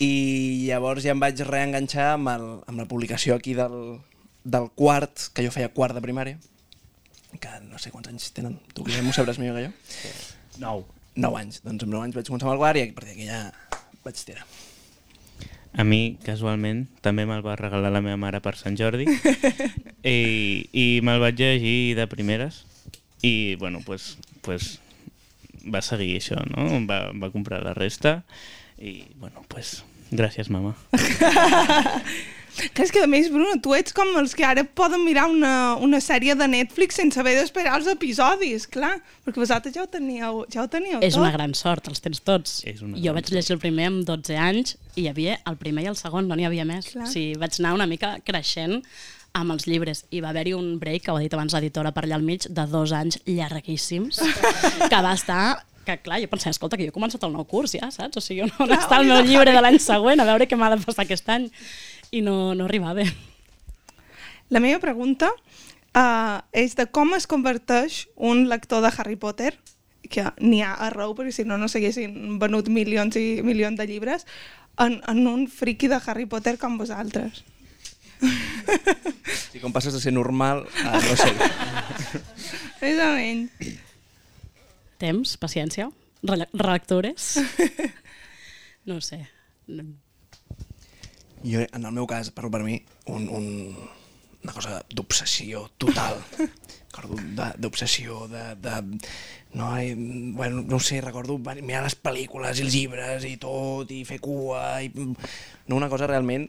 [0.00, 3.98] I llavors ja em vaig reenganxar amb, el, amb la publicació aquí del,
[4.44, 6.38] del quart, que jo feia quart de primària,
[7.40, 9.72] que no sé quants anys tenen, tu Guillem ho sabràs millor que jo.
[10.62, 10.84] Nou.
[11.16, 13.26] 9 anys, doncs amb 9 anys vaig començar amb el quart i a partir d'aquí
[13.26, 13.52] ja
[14.04, 14.44] vaig tirar.
[15.76, 19.06] A mi, casualment, també me'l va regalar la meva mare per Sant Jordi
[20.04, 22.62] i, i me'l vaig llegir de primeres
[23.26, 24.16] i, bueno, pues,
[24.46, 24.76] pues
[25.66, 26.68] va seguir això, no?
[26.86, 28.20] Va, va comprar la resta
[28.78, 29.80] i, bueno, pues,
[30.12, 30.76] gràcies, mama.
[32.74, 35.74] Que és que a més, Bruno, tu ets com els que ara poden mirar una,
[35.82, 38.94] una sèrie de Netflix sense haver d'esperar els episodis, clar,
[39.26, 41.24] perquè vosaltres ja ho teníeu, ja ho teníeu És tot.
[41.24, 42.60] una gran sort, els tens tots.
[42.68, 45.84] És una jo vaig llegir el primer amb 12 anys i hi havia el primer
[45.84, 46.92] i el segon, no n'hi havia més.
[46.94, 47.08] Clar.
[47.08, 48.80] O sigui, vaig anar una mica creixent
[49.36, 52.06] amb els llibres i va haver-hi un break, que ho ha dit abans l'editora per
[52.06, 54.20] allà al mig, de dos anys llarguíssims,
[54.90, 55.42] que va estar
[55.86, 58.18] que clar, jo pensava, escolta, que jo he començat el nou curs ja, saps?
[58.18, 60.72] O sigui, on Clar, està el meu llibre de l'any següent, a veure què m'ha
[60.74, 61.46] de passar aquest any.
[62.10, 63.06] I no, no arribava.
[64.50, 69.54] La meva pregunta uh, és de com es converteix un lector de Harry Potter,
[70.10, 74.26] que n'hi ha arreu, perquè si no, no s'haguessin venut milions i milions de llibres,
[74.82, 77.44] en, en un friqui de Harry Potter com vosaltres.
[79.52, 81.32] Si com passes de ser normal a no ser.
[82.82, 83.70] Més o menys.
[85.00, 85.90] Temps, paciència,
[86.22, 87.36] relectures.
[88.86, 89.16] No ho sé.
[91.42, 92.76] Jo, en el meu cas, parlo per mi,
[93.10, 93.48] un, un,
[94.44, 96.20] una cosa d'obsessió total.
[96.96, 98.76] Recordo de- d'obsessió, de, de,
[99.58, 103.90] no, eh, bueno, no ho sé, recordo mirar les pel·lícules i els llibres i tot,
[103.90, 106.46] i fer cua, i, no una cosa realment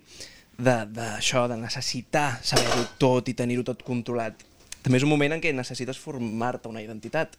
[0.58, 4.42] d'això, de, de necessitar saber-ho tot i tenir-ho tot controlat.
[4.84, 7.38] També és un moment en què necessites formar-te una identitat.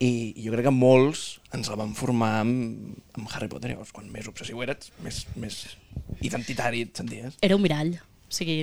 [0.00, 3.74] I, I jo crec que molts ens la van formar amb, amb Harry Potter.
[3.74, 5.60] Llavors, quan més obsessiu eres, més, més
[6.24, 7.36] identitari et senties.
[7.44, 7.96] Era un mirall.
[8.00, 8.56] O sigui,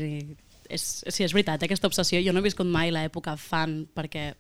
[0.70, 2.22] és, sí, és veritat, aquesta obsessió.
[2.26, 4.32] Jo no he viscut mai l'època fan, perquè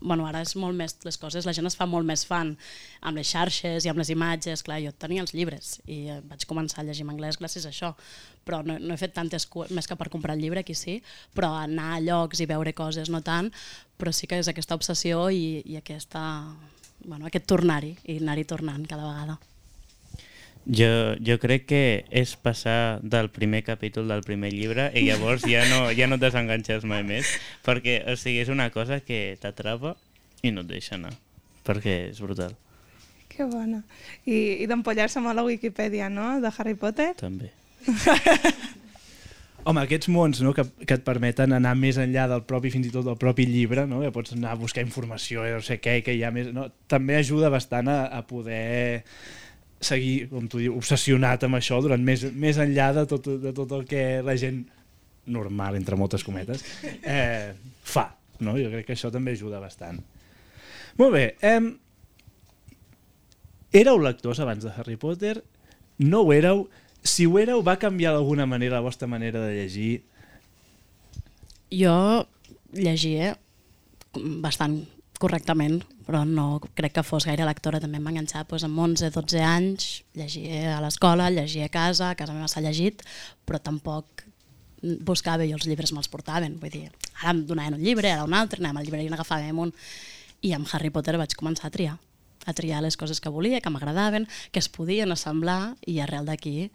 [0.00, 2.54] bueno, ara és molt més les coses, la gent es fa molt més fan
[3.00, 6.46] amb les xarxes i amb les imatges, clar, jo tenia els llibres i eh, vaig
[6.48, 7.94] començar a llegir en anglès gràcies a això,
[8.46, 11.00] però no, no he fet tantes més que per comprar el llibre, aquí sí,
[11.34, 13.50] però anar a llocs i veure coses no tant,
[13.96, 16.22] però sí que és aquesta obsessió i, i aquesta,
[17.04, 19.40] bueno, aquest tornar-hi i anar-hi tornant cada vegada.
[20.66, 25.62] Jo, jo crec que és passar del primer capítol del primer llibre i llavors ja
[25.70, 27.30] no, ja no et desenganxes mai més
[27.62, 29.94] perquè o sigui, és una cosa que t'atrapa
[30.42, 31.14] i no et deixa anar
[31.66, 32.54] perquè és brutal,
[33.36, 33.82] Que bona.
[34.24, 37.10] I, i d'empollar-se molt a la Wikipedia, no?, de Harry Potter.
[37.20, 37.50] també.
[39.66, 42.92] Home, aquests mons no, que, que et permeten anar més enllà del propi, fins i
[42.94, 43.98] tot del propi llibre, no?
[44.04, 46.52] que pots anar a buscar informació i no sé què, que hi ha més...
[46.54, 46.68] No?
[46.86, 49.10] També ajuda bastant a, a poder
[49.80, 53.72] seguir, com tu dius, obsessionat amb això durant més, més enllà de tot, de tot
[53.76, 54.64] el que la gent
[55.26, 56.64] normal, entre moltes cometes,
[57.02, 57.52] eh,
[57.82, 58.08] fa.
[58.40, 58.56] No?
[58.60, 60.00] Jo crec que això també ajuda bastant.
[61.00, 61.26] Molt bé.
[61.44, 61.60] Eh,
[63.76, 65.38] éreu lectors abans de Harry Potter?
[65.98, 66.66] No ho éreu?
[67.06, 70.02] Si ho éreu, va canviar d'alguna manera la vostra manera de llegir?
[71.72, 72.26] Jo
[72.72, 73.36] llegia
[74.14, 74.84] bastant
[75.22, 77.80] correctament, però no crec que fos gaire lectora.
[77.82, 82.36] També m'ha enganxat doncs, amb 11-12 anys, llegia a l'escola, llegia a casa, a casa
[82.36, 83.04] meva s'ha llegit,
[83.46, 84.26] però tampoc
[85.06, 86.58] buscava jo els llibres me'ls portaven.
[86.60, 86.90] Vull dir,
[87.22, 89.72] ara em donaven un llibre, ara un altre, anàvem al llibre i n'agafàvem un.
[90.46, 91.96] I amb Harry Potter vaig començar a triar
[92.46, 96.70] a triar les coses que volia, que m'agradaven, que es podien assemblar, i arrel d'aquí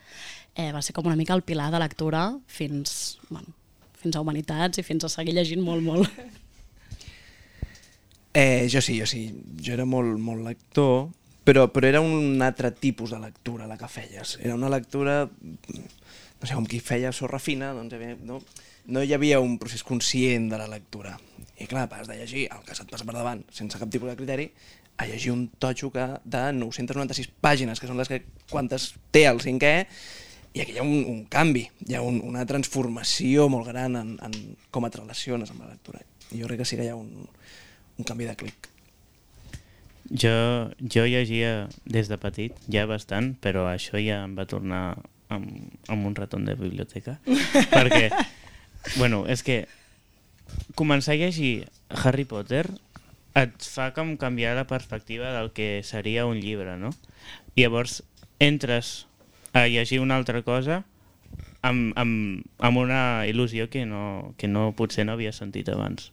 [0.55, 3.55] eh, va ser com una mica el pilar de lectura fins, bueno,
[3.95, 6.11] fins a Humanitats i fins a seguir llegint molt, molt.
[8.33, 9.25] Eh, jo sí, jo sí.
[9.59, 11.09] Jo era molt, molt lector,
[11.43, 14.37] però, però era un altre tipus de lectura la que feies.
[14.41, 18.41] Era una lectura, no sé, com qui feia sorra fina, doncs, no,
[18.87, 21.17] no hi havia un procés conscient de la lectura.
[21.61, 24.17] I clar, pas de llegir el que se't passa per davant sense cap tipus de
[24.17, 24.47] criteri,
[24.97, 29.41] a llegir un totxo que de 996 pàgines, que són les que quantes té el
[29.43, 29.75] cinquè,
[30.53, 34.15] i aquí hi ha un, un canvi, hi ha un, una transformació molt gran en,
[34.21, 34.35] en
[34.71, 36.01] com et relaciones amb la lectura.
[36.31, 37.27] I jo crec que sí que hi ha un,
[38.01, 38.69] un canvi de clic.
[40.11, 44.97] Jo, jo llegia des de petit, ja bastant, però això ja em va tornar
[45.31, 45.47] amb,
[45.87, 47.19] amb un raton de biblioteca.
[47.77, 48.09] perquè,
[48.97, 49.63] bueno, és que
[50.75, 51.69] començar a llegir
[52.03, 52.65] Harry Potter
[53.39, 56.91] et fa com canviar la perspectiva del que seria un llibre, no?
[57.55, 58.01] I llavors
[58.43, 59.05] entres
[59.53, 60.81] a llegir una altra cosa
[61.61, 66.11] amb, amb, amb una il·lusió que, no, que no potser no havia sentit abans.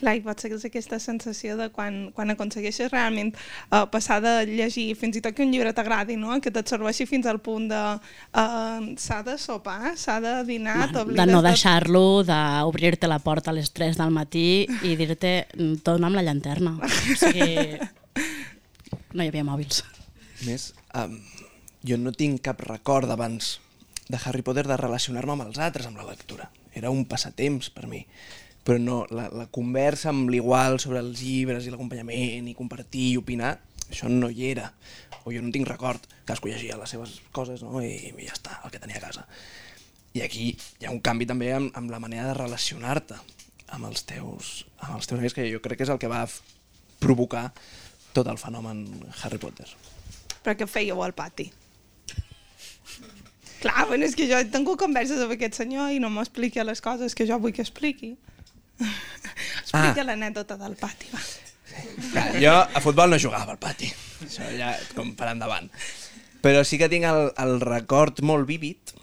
[0.00, 4.86] Clar, i pot ser aquesta sensació de quan, quan aconsegueixes realment uh, passar de llegir
[4.96, 6.38] fins i tot que un llibre t'agradi, no?
[6.40, 11.26] que t'absorbeixi fins al punt de uh, s'ha de sopar, s'ha de dinar, bueno, De
[11.28, 15.34] no deixar-lo, d'obrir-te la porta a les 3 del matí i dir-te
[15.84, 16.78] tot amb la llanterna.
[16.80, 17.76] O sigui,
[19.12, 19.82] no hi havia mòbils.
[20.46, 21.18] Més, um,
[21.84, 23.58] jo no tinc cap record d'abans
[24.10, 26.48] de Harry Potter de relacionar-me amb els altres amb la lectura.
[26.74, 28.04] Era un passatemps per mi
[28.64, 33.18] però no, la, la conversa amb l'igual sobre els llibres i l'acompanyament i compartir i
[33.20, 33.54] opinar,
[33.88, 34.70] això no hi era.
[35.24, 37.82] O jo no tinc record, cadascú llegia les seves coses no?
[37.84, 39.26] I, i ja està, el que tenia a casa.
[40.16, 43.18] I aquí hi ha un canvi també amb, amb la manera de relacionar-te
[43.70, 46.24] amb els teus, amb els teus amics, que jo crec que és el que va
[47.00, 47.50] provocar
[48.12, 48.84] tot el fenomen
[49.22, 49.68] Harry Potter.
[50.42, 51.50] Però què fèieu al pati?
[53.60, 57.14] Clar, bueno, és que jo tengo converses amb aquest senyor i no m'explica les coses
[57.14, 58.14] que jo vull que expliqui.
[58.80, 60.08] Explica ah.
[60.08, 61.22] l'anècdota del pati, va.
[62.10, 63.90] Clar, jo a futbol no jugava al pati,
[64.26, 65.70] això ja com per endavant.
[66.44, 68.94] Però sí que tinc el, el record molt vívid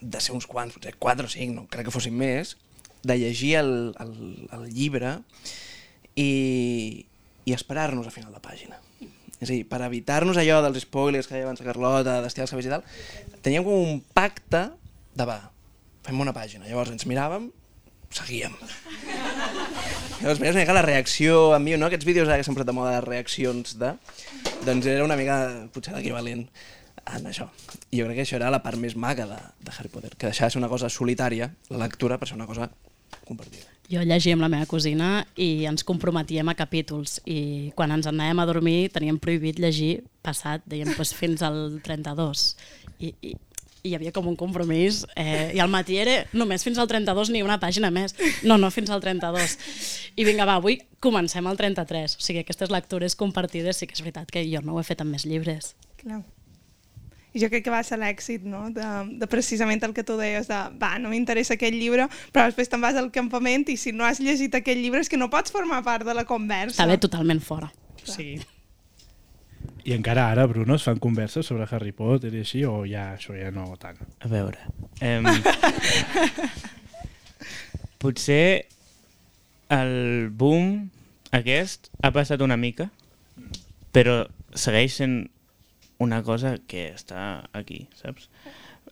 [0.00, 2.54] de ser uns quants, potser 4 o 5, no crec que fossin més,
[3.04, 4.14] de llegir el, el,
[4.54, 5.18] el llibre
[6.16, 7.04] i,
[7.44, 8.78] i esperar-nos a final de pàgina.
[9.40, 12.54] És a dir, per evitar-nos allò dels spoilers que deia abans la Carlota, d'estirar els
[12.54, 12.86] cabells i tal,
[13.44, 14.68] teníem com un pacte
[15.14, 15.40] de va,
[16.06, 16.68] fem una pàgina.
[16.68, 17.50] Llavors ens miràvem
[18.14, 18.54] seguíem.
[20.20, 21.90] Llavors, mira, una mica la reacció a mi, no?
[21.90, 23.92] Aquests vídeos ara que s'han posat de moda de reaccions de...
[24.64, 25.36] Doncs era una mica,
[25.74, 26.46] potser l'equivalent
[27.04, 27.50] en això.
[27.90, 30.30] I jo crec que això era la part més maca de, de Harry Potter, que
[30.30, 32.70] deixava de ser una cosa solitària, la lectura, per ser una cosa
[33.26, 33.68] compartida.
[33.90, 38.40] Jo llegia amb la meva cosina i ens comprometíem a capítols i quan ens anàvem
[38.40, 42.46] a dormir teníem prohibit llegir passat, dèiem, pues, fins al 32.
[43.04, 43.34] I, i,
[43.84, 47.28] i hi havia com un compromís eh, i al matí era només fins al 32
[47.34, 48.16] ni una pàgina més,
[48.48, 49.58] no, no, fins al 32
[50.16, 54.00] i vinga va, avui comencem al 33 o sigui, aquestes lectures compartides sí que és
[54.00, 56.22] veritat que jo no ho he fet amb més llibres Clar.
[57.34, 58.68] I jo crec que va ser l'èxit, no?
[58.70, 62.70] De, de precisament el que tu deies, de va, no m'interessa aquest llibre, però després
[62.70, 65.50] te'n vas al campament i si no has llegit aquest llibre és que no pots
[65.50, 66.78] formar part de la conversa.
[66.78, 67.72] Està bé totalment fora.
[68.04, 68.14] Clar.
[68.14, 68.38] Sigui,
[69.84, 73.36] i encara ara, Bruno, es fan converses sobre Harry Potter i així, o ja això
[73.36, 74.00] ja no tant?
[74.24, 74.58] A veure...
[75.04, 75.28] Um,
[78.04, 78.66] potser
[79.72, 80.90] el boom
[81.36, 82.90] aquest ha passat una mica,
[83.96, 84.24] però
[84.54, 85.16] segueix sent
[86.04, 88.28] una cosa que està aquí, saps?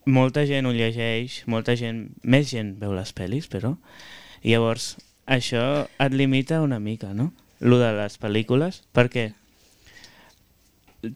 [0.08, 3.76] Molta gent ho llegeix, molta gent, més gent veu les pel·lis, però...
[4.42, 4.96] I llavors,
[5.30, 7.30] això et limita una mica, no?
[7.62, 9.28] Lo de les pel·lícules, perquè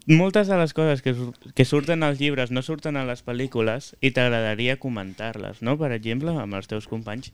[0.06, 1.14] moltes de les coses que,
[1.54, 5.76] que surten als llibres no surten a les pel·lícules i t'agradaria comentar-les, no?
[5.78, 7.30] Per exemple, amb els teus companys,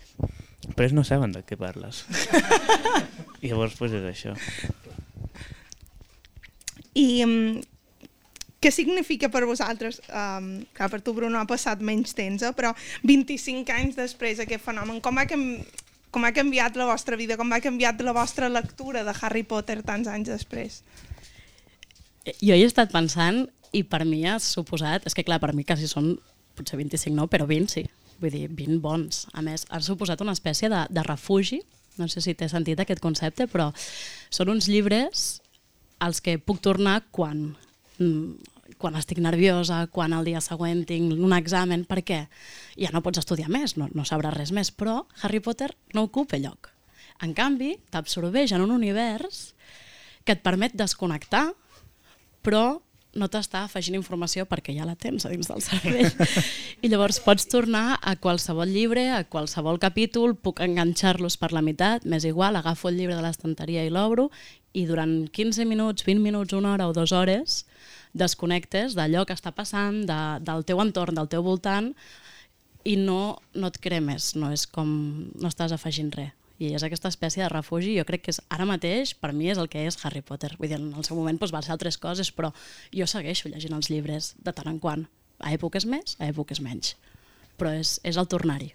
[0.76, 2.04] però ells no saben de què parles.
[3.40, 4.36] I llavors, pues, és això.
[6.92, 7.62] I um,
[8.62, 12.74] què significa per vosaltres, um, clar, per tu Bruno ha passat menys temps, eh, però
[13.08, 15.24] 25 anys després aquest fenomen, com ha,
[16.12, 19.80] com ha canviat la vostra vida, com ha canviat la vostra lectura de Harry Potter
[19.82, 20.82] tants anys després?
[22.22, 25.64] Jo hi he estat pensant i per mi ha suposat, és que clar, per mi
[25.66, 26.14] quasi són
[26.56, 27.84] potser 25 no, però 20 sí,
[28.20, 29.24] vull dir, 20 bons.
[29.32, 31.62] A més, ha suposat una espècie de, de refugi,
[31.98, 33.70] no sé si t'he sentit aquest concepte, però
[34.32, 35.40] són uns llibres
[36.02, 37.52] als que puc tornar quan,
[37.98, 42.26] mm, quan estic nerviosa, quan el dia següent tinc un examen, perquè
[42.76, 46.40] ja no pots estudiar més, no, no sabràs res més, però Harry Potter no ocupa
[46.40, 46.70] lloc.
[47.22, 49.52] En canvi, t'absorbeix en un univers
[50.26, 51.50] que et permet desconnectar
[52.42, 52.80] però
[53.12, 56.08] no t'està afegint informació perquè ja la tens a dins del cervell.
[56.84, 62.06] I llavors pots tornar a qualsevol llibre, a qualsevol capítol, puc enganxar-los per la meitat,
[62.08, 64.30] m'és igual, agafo el llibre de l'estanteria i l'obro
[64.72, 67.62] i durant 15 minuts, 20 minuts, una hora o dues hores
[68.16, 71.92] desconnectes d'allò que està passant, de, del teu entorn, del teu voltant,
[72.84, 74.88] i no, no et cremes, no és com...
[75.36, 76.32] no estàs afegint res.
[76.62, 79.58] I és aquesta espècie de refugi, jo crec que és ara mateix, per mi és
[79.58, 80.52] el que és Harry Potter.
[80.60, 82.52] Vull dir, en el seu moment doncs, va ser altres coses, però
[82.94, 85.02] jo segueixo llegint els llibres de tant en quant.
[85.42, 86.94] A èpoques més, a èpoques menys.
[87.58, 88.70] Però és, és el tornar-hi.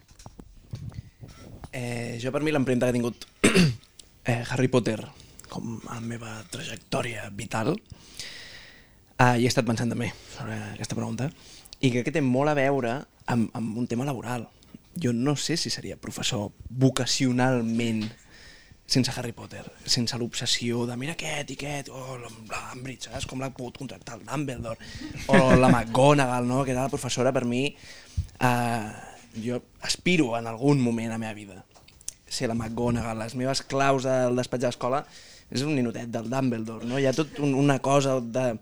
[1.72, 3.24] Eh, jo per mi l'empremta que ha tingut
[4.28, 4.98] eh, Harry Potter
[5.48, 11.28] com a la meva trajectòria vital eh, i he estat pensant també sobre aquesta pregunta
[11.80, 12.94] i crec que té molt a veure
[13.28, 14.48] amb, amb un tema laboral.
[14.98, 18.08] Jo no sé si seria professor vocacionalment
[18.88, 23.26] sense Harry Potter, sense l'obsessió de mira aquest i aquest, o l'Ambridge, saps?
[23.28, 24.80] Com l'ha pogut contractar el Dumbledore,
[25.28, 26.62] o la McGonagall, no?
[26.64, 27.66] que era la professora per mi.
[28.40, 28.88] Eh,
[29.44, 31.64] jo aspiro en algun moment a la meva vida
[32.28, 35.02] ser la McGonagall, les meves claus del despatx de
[35.50, 36.98] és un ninotet del Dumbledore, no?
[37.00, 38.58] Hi ha tot un, una cosa de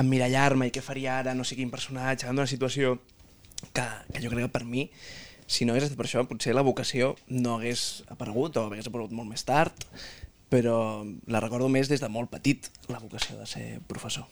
[0.00, 2.98] emmirallar-me i què faria ara, no sé quin personatge, en una situació
[3.72, 4.84] que, que jo crec que per mi,
[5.46, 9.12] si no hagués estat per això, potser la vocació no hagués aparegut o hagués aparegut
[9.16, 9.86] molt més tard,
[10.52, 14.28] però la recordo més des de molt petit, la vocació de ser professor.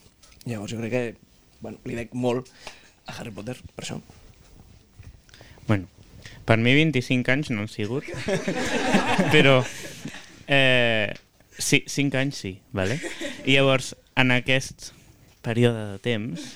[0.47, 1.05] Llavors jo crec que
[1.63, 2.49] bueno, li dec molt
[3.07, 3.99] a Harry Potter per això.
[5.69, 5.87] Bueno,
[6.47, 8.07] per mi 25 anys no han sigut,
[9.35, 9.61] però
[10.47, 11.13] eh,
[11.59, 12.99] sí, 5 anys sí, vale?
[13.45, 14.91] I llavors, en aquest
[15.43, 16.49] període de temps,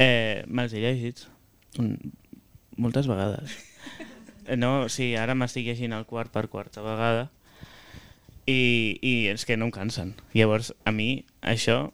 [0.00, 1.24] eh, me'ls he llegit
[1.80, 1.96] un,
[2.76, 3.58] moltes vegades.
[4.46, 7.28] Eh, No, sí, ara m'estic llegint el quart per quarta vegada
[8.50, 10.16] i, i és que no em cansen.
[10.34, 11.92] Llavors, a mi, això,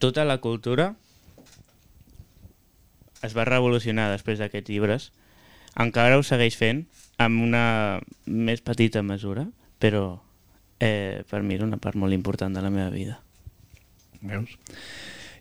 [0.00, 0.94] tota la cultura
[3.26, 5.10] es va revolucionar després d'aquests llibres.
[5.76, 6.86] Encara ho segueix fent
[7.20, 9.46] amb una més petita mesura,
[9.80, 10.22] però
[10.80, 13.20] eh, per mi era una part molt important de la meva vida.
[14.20, 14.56] Veus?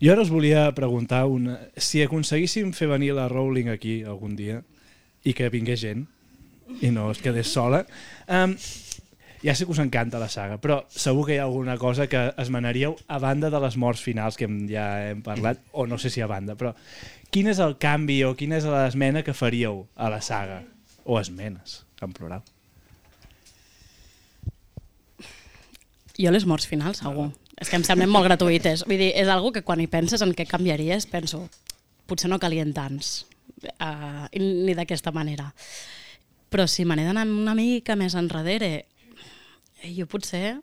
[0.02, 1.60] Jo ara us volia preguntar una...
[1.78, 4.62] si aconseguíssim fer venir la Rowling aquí algun dia
[5.24, 6.06] i que vingués gent
[6.82, 7.86] i no es quedés sola
[8.28, 8.56] um,
[9.44, 12.28] ja sé que us encanta la saga però segur que hi ha alguna cosa que
[12.42, 16.22] esmenaríeu a banda de les morts finals que ja hem parlat, o no sé si
[16.22, 16.74] a banda però
[17.32, 20.64] quin és el canvi o quina és l'esmena que faríeu a la saga
[21.06, 22.44] o esmenes, en plural
[26.16, 27.28] Jo les morts finals, segur.
[27.56, 28.84] És que em semblen molt gratuïtes.
[28.88, 31.46] Vull dir, és algo que quan hi penses en què canviaries, penso,
[32.06, 33.26] potser no calien tants,
[33.80, 35.54] uh, ni d'aquesta manera.
[36.52, 38.74] Però si me n'he d'anar una mica més enrere,
[39.82, 40.58] eh, jo potser,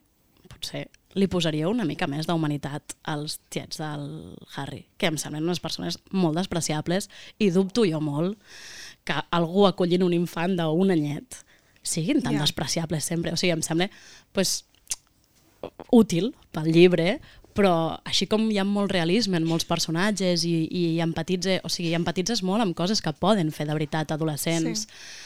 [0.48, 5.60] potser li posaria una mica més d'humanitat als tiets del Harry, que em semblen unes
[5.60, 8.38] persones molt despreciables i dubto jo molt
[9.04, 11.42] que algú acollint un infant d'un anyet
[11.82, 12.40] siguin tan Ja.
[12.40, 13.32] despreciables sempre.
[13.32, 13.90] O sigui, em sembla
[14.32, 14.64] pues,
[15.92, 17.16] útil pel llibre,
[17.56, 21.92] però així com hi ha molt realisme en molts personatges i, i empatitze, o sigui,
[21.98, 24.86] empatitzes molt amb coses que poden fer de veritat adolescents.
[24.86, 25.18] Sí.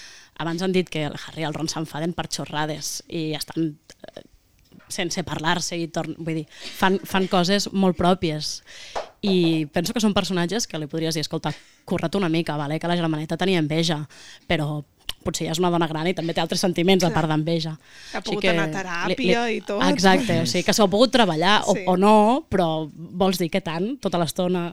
[0.42, 3.70] Abans han dit que el Harry i el Ron s'enfaden per xorrades i estan
[4.10, 4.24] eh,
[4.92, 6.16] sense parlar-se i torn...
[6.18, 8.60] vull dir, fan, fan coses molt pròpies
[9.26, 11.54] i penso que són personatges que li podries dir, escolta,
[11.88, 12.78] curra't una mica, vale?
[12.78, 14.02] que la germaneta tenia enveja,
[14.46, 14.84] però
[15.26, 17.74] potser ja és una dona gran i també té altres sentiments a part d'enveja.
[18.14, 19.82] Ha pogut anar a teràpia i tot.
[19.90, 21.84] Exacte, o sigui que s'ho ha pogut treballar o, Sí.
[21.86, 22.16] o no,
[22.50, 24.70] però vols dir que tant, tota l'estona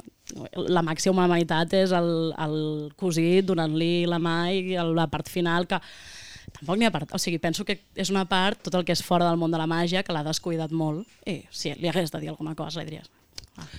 [0.56, 5.82] la màxima humanitat és el, el cosí donant-li la mà i la part final que
[6.54, 9.01] tampoc n'hi ha part, o sigui, penso que és una part, tot el que és
[9.04, 12.22] fora del món de la màgia, que l'ha descuidat molt, i si li hagués de
[12.22, 13.10] dir alguna cosa, li diries,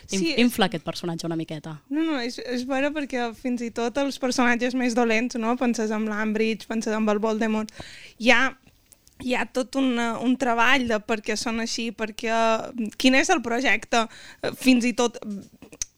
[0.07, 0.18] Sí.
[0.18, 0.35] sí.
[0.39, 1.77] infla aquest personatge una miqueta.
[1.91, 5.57] No, no, és, és vera perquè fins i tot els personatges més dolents, no?
[5.61, 7.72] penses en l'Ambridge, penses en el Voldemort,
[8.22, 8.43] hi ha,
[9.25, 12.39] hi ha tot un, un treball de per què són així, perquè
[13.01, 14.07] quin és el projecte,
[14.43, 15.18] eh, fins i tot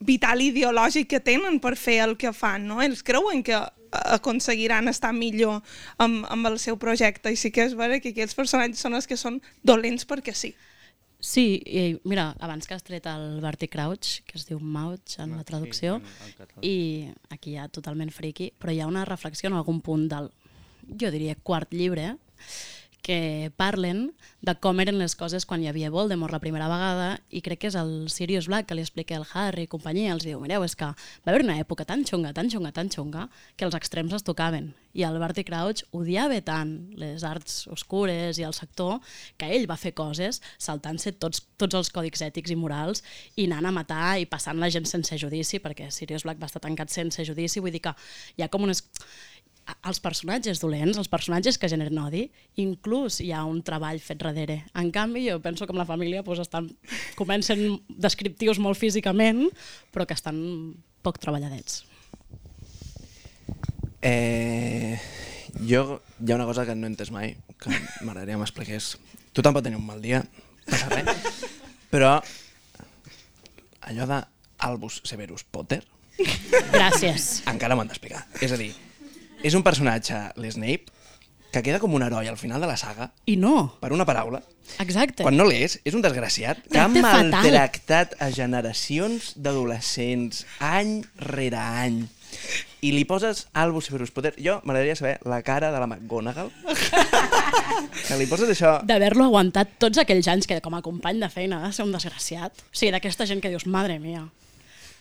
[0.07, 2.83] vital ideològic que tenen per fer el que fan, no?
[2.85, 3.59] Ells creuen que
[3.97, 5.63] aconseguiran estar millor
[6.03, 9.09] amb, amb el seu projecte i sí que és vera que aquests personatges són els
[9.09, 10.53] que són dolents perquè sí.
[11.27, 15.33] Sí, i mira, abans que has tret el Barty Crouch, que es diu Mouch en
[15.37, 16.63] la traducció, Sí, en- en català.
[16.63, 20.31] i aquí ja totalment friqui, però hi ha una reflexió en algun punt del,
[21.01, 22.13] jo diria, quart llibre,
[23.07, 24.09] que parlen
[24.43, 27.71] de com eren les coses quan hi havia Voldemort la primera vegada i crec que
[27.71, 30.75] és el Sirius Black que li explica al Harry i companyia, els diu, mireu, és
[30.75, 34.27] que va haver una època tan xunga, tan xunga, tan xunga que els extrems es
[34.27, 38.99] tocaven i el Barty Crouch odiava tant les arts oscures i el sector
[39.39, 43.05] que ell va fer coses saltant-se tots, tots els còdics ètics i morals
[43.37, 46.65] i anant a matar i passant la gent sense judici perquè Sirius Black va estar
[46.65, 47.95] tancat sense judici, vull dir que
[48.37, 48.83] hi ha com unes
[49.87, 52.27] els personatges dolents, els personatges que generen odi,
[52.63, 54.61] inclús hi ha un treball fet darrere.
[54.79, 56.71] En canvi, jo penso que amb la família doncs, estan,
[57.19, 59.47] comencen descriptius molt físicament,
[59.95, 60.39] però que estan
[61.03, 61.85] poc treballadets.
[64.07, 64.99] Eh,
[65.67, 67.73] jo, hi ha una cosa que no he entès mai, que
[68.07, 68.95] m'agradaria que m'expliqués.
[69.35, 70.23] Tu tampoc teniu un mal dia,
[70.67, 71.43] passa res,
[71.91, 72.17] però
[73.87, 74.23] allò de
[74.67, 75.83] Albus Severus Potter
[76.73, 77.43] Gràcies.
[77.51, 78.25] encara m'ho han d'explicar.
[78.43, 78.73] És a dir,
[79.47, 80.91] és un personatge, l'Snape,
[81.55, 84.43] que queda com un heroi al final de la saga, I no, per una paraula,
[84.83, 85.23] exacte.
[85.23, 87.31] quan no l'és, és un desgraciat que ha fatal.
[87.31, 90.99] maltractat a generacions d'adolescents any
[91.31, 92.03] rere any.
[92.85, 94.35] I li poses Albus Severus Potter.
[94.37, 96.51] Jo m'agradaria saber la cara de la McGonagall.
[98.07, 98.77] que li poses això...
[98.87, 101.95] D'haver-lo aguantat tots aquells anys que com a company de feina ha de ser un
[101.95, 102.67] desgraciat.
[102.67, 104.27] O sigui, d'aquesta gent que dius, madre mia.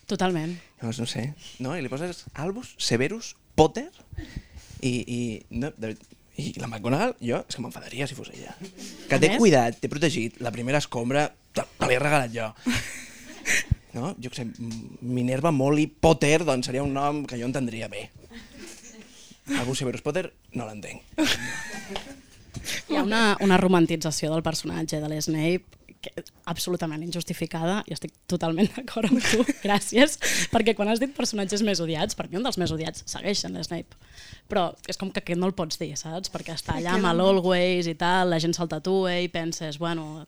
[0.07, 0.55] Totalment.
[0.81, 1.31] Doncs no sé.
[1.59, 1.75] No?
[1.75, 3.87] I li poses Albus Severus Potter
[4.81, 5.19] i, i,
[5.55, 5.93] no, de,
[6.41, 8.55] i la McGonagall, jo, és que m'enfadaria si fos ella.
[9.09, 12.51] Que t'he cuidat, t'he protegit, la primera escombra te, te l'he regalat jo.
[13.95, 14.11] No?
[14.19, 14.43] Jo què sé,
[15.07, 18.09] Minerva Molly Potter, doncs seria un nom que jo entendria bé.
[19.55, 20.25] Albus Severus Potter
[20.57, 21.05] no l'entenc.
[22.89, 25.74] Hi ha una, una romantització del personatge de l'Snape que
[26.49, 30.17] absolutament injustificada i estic totalment d'acord amb tu, gràcies,
[30.53, 33.57] perquè quan has dit personatges més odiats, per mi un dels més odiats segueix sent
[33.57, 33.97] l'Snape,
[34.51, 36.31] però és com que aquest no el pots dir, saps?
[36.33, 40.25] Perquè està allà amb l'Always i tal, la gent se'l tatua i penses, bueno,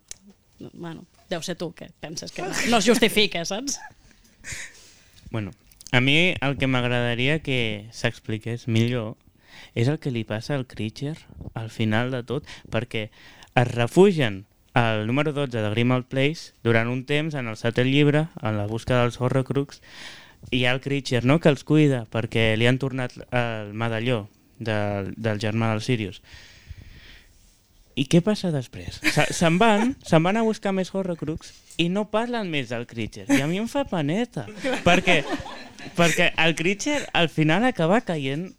[0.73, 3.79] bueno, deu ser tu que penses que no, no es justifica, saps?
[5.31, 5.51] Bueno,
[5.91, 9.15] a mi el que m'agradaria que s'expliqués millor
[9.77, 11.19] és el que li passa al Creature
[11.53, 13.07] al final de tot, perquè
[13.57, 14.45] es refugien
[14.77, 18.67] al número 12 de Grimald Place durant un temps en el setè llibre, en la
[18.69, 19.81] busca dels Horrocrux,
[20.53, 24.27] hi ha el Creature, no?, que els cuida perquè li han tornat el medalló
[24.59, 26.21] del, del germà del Sirius.
[27.97, 28.99] I què passa després?
[29.01, 31.49] Se- van, se'n van a buscar més Horrocrux
[31.81, 33.25] i no parlen més del Creature.
[33.33, 34.45] I a mi em fa paneta.
[34.85, 35.23] Perquè,
[35.97, 38.51] perquè el Creature al final acaba caient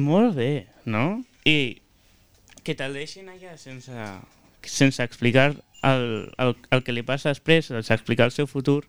[0.00, 1.20] molt bé, no?
[1.44, 1.82] I
[2.64, 3.92] que te'l deixin allà sense,
[4.64, 5.50] sense explicar
[5.82, 8.82] el, el, el que li passa després, sense explicar el seu futur,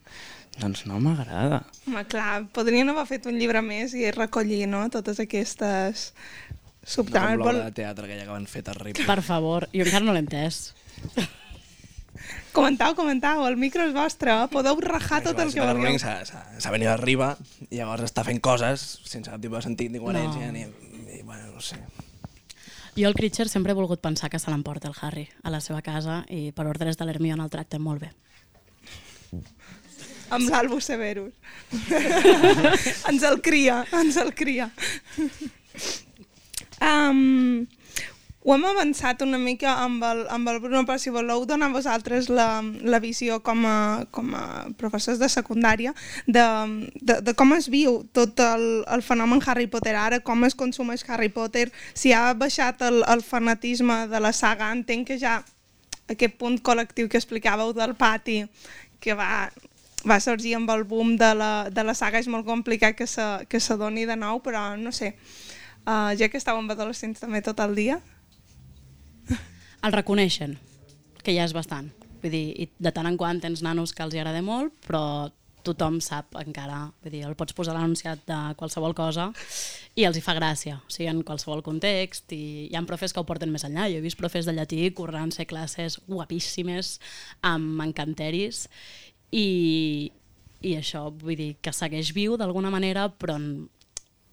[0.59, 1.63] doncs no m'agrada.
[1.87, 7.37] Home, clar, podrien haver fet un llibre més i recollir, no?, totes aquestes Una subtrames.
[7.43, 9.05] l'obra de teatre aquella que van fer terrible.
[9.05, 10.73] Per favor, jo encara no l'he entès.
[12.51, 14.47] Comentau, comentau, el micro és vostre, eh?
[14.49, 15.99] podeu rajar tot el que vulgueu.
[16.01, 17.35] S'ha venit arriba
[17.69, 20.55] i llavors està fent coses sense cap tipus de sentit ni coherència No.
[20.55, 20.63] ni,
[21.05, 21.77] ni, bueno, no sé.
[22.97, 25.83] Jo el Creature sempre he volgut pensar que se l'emporta el Harry a la seva
[25.85, 28.09] casa i per ordres de l'Hermione el tracten molt bé.
[30.33, 31.35] Amb l'Albus Severus.
[33.11, 34.71] ens el cria, ens el cria.
[36.81, 37.67] um,
[38.47, 42.29] ho hem avançat una mica amb el, amb el Bruno, però si voleu donar vosaltres
[42.31, 44.43] la, la visió com a, com a
[44.79, 45.91] professors de secundària
[46.23, 46.45] de,
[46.95, 51.03] de, de com es viu tot el, el fenomen Harry Potter ara, com es consumeix
[51.11, 55.41] Harry Potter, si ha baixat el, el fanatisme de la saga, entenc que ja
[56.07, 58.45] aquest punt col·lectiu que explicàveu del pati,
[59.03, 59.49] que va,
[60.07, 63.27] va sorgir amb el boom de la, de la saga, és molt complicat que se,
[63.51, 65.17] que se doni de nou, però no sé,
[65.83, 68.05] uh, ja que estàveu amb adolescents també tot el dia,
[69.85, 70.57] El reconeixen,
[71.23, 71.89] que ja és bastant.
[72.21, 75.01] Vull dir, i de tant en quant tens nanos que els hi agrada molt, però
[75.67, 79.25] tothom sap encara, vull dir, el pots posar l'anunciat de qualsevol cosa
[79.99, 83.19] i els hi fa gràcia, o sigui, en qualsevol context, i hi ha profes que
[83.19, 83.89] ho porten més enllà.
[83.91, 86.97] Jo he vist profes de llatí currant-se classes guapíssimes,
[87.45, 88.65] amb encanteris,
[89.31, 90.11] i,
[90.63, 93.67] i això, vull dir, que segueix viu d'alguna manera, però en-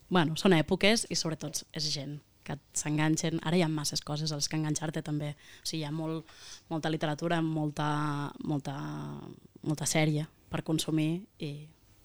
[0.09, 3.41] bueno, són èpoques i sobretot és gent que s'enganxen.
[3.43, 5.33] Ara hi ha masses coses als que enganxar-te també.
[5.63, 6.31] O sigui, hi ha molt,
[6.71, 7.89] molta literatura, molta,
[8.45, 8.77] molta,
[9.65, 11.53] molta sèrie per consumir i,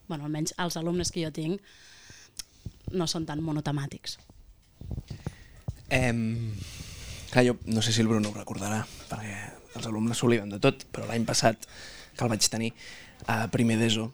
[0.08, 1.62] bueno, almenys els alumnes que jo tinc
[2.96, 4.18] no són tan monotemàtics.
[5.94, 6.22] Em...
[7.30, 9.36] Clar, jo no sé si el Bruno ho recordarà, perquè
[9.78, 11.68] els alumnes s'obliden de tot, però l'any passat,
[12.18, 12.72] que el vaig tenir
[13.30, 14.08] a primer d'ESO,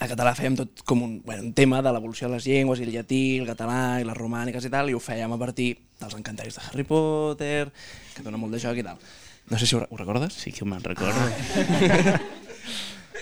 [0.00, 2.84] a català fèiem tot com un, bueno, un tema de l'evolució de les llengües, i
[2.86, 5.70] el llatí, el català, i les romàniques i tal, i ho fèiem a partir
[6.00, 7.70] dels encantaris de Harry Potter,
[8.14, 9.00] que dona molt de joc i tal.
[9.48, 10.34] No sé si ho, ho recordes?
[10.36, 11.16] Sí que me'n recordo.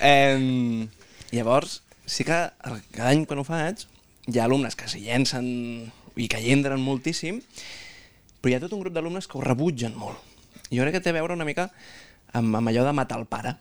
[0.01, 0.86] Eh,
[1.32, 3.86] llavors, sí que el- cada any quan ho faig,
[4.28, 5.47] hi ha alumnes que s'hi llencen
[6.20, 7.38] i que hi entren moltíssim,
[8.43, 10.18] però hi ha tot un grup d'alumnes que ho rebutgen molt.
[10.68, 11.70] Jo crec que té a veure una mica
[12.36, 13.55] amb, amb allò de matar el pare.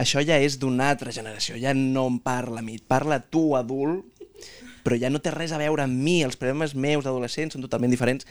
[0.00, 4.06] Això ja és d'una altra generació, ja no em parla a mi, parla tu, adult,
[4.86, 7.92] però ja no té res a veure amb mi, els problemes meus d'adolescent són totalment
[7.92, 8.24] diferents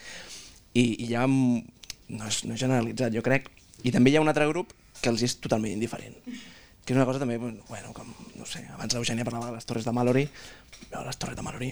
[0.73, 1.61] i, i ja no
[2.25, 3.51] és, no és generalitzat, jo crec.
[3.85, 6.15] I també hi ha un altre grup que els és totalment indiferent
[6.85, 9.87] que és una cosa també, bueno, com, no sé, abans l'Eugènia parlava de les Torres
[9.87, 10.27] de Mallory,
[10.91, 11.71] jo les Torres de Mallory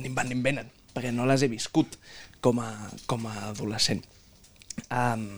[0.00, 1.98] ni van ni venen, perquè no les he viscut
[2.40, 2.70] com a,
[3.10, 4.00] com a adolescent.
[4.88, 5.28] Um,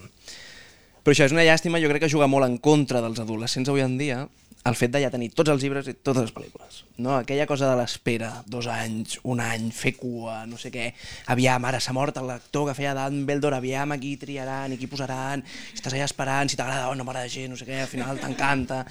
[1.02, 3.84] però això és una llàstima, jo crec que juga molt en contra dels adolescents avui
[3.84, 4.24] en dia,
[4.68, 6.82] el fet de ja tenir tots els llibres i totes les pel·lícules.
[7.00, 7.14] No?
[7.16, 10.90] Aquella cosa de l'espera, dos anys, un any, fer cua, no sé què,
[11.32, 16.08] aviam, ara s'ha mort l'actor que feia Dumbledore, aviam, aquí triaran i posaran, estàs allà
[16.08, 18.84] esperant, si t'agrada o no m'agrada gent, no sé què, al final t'encanta.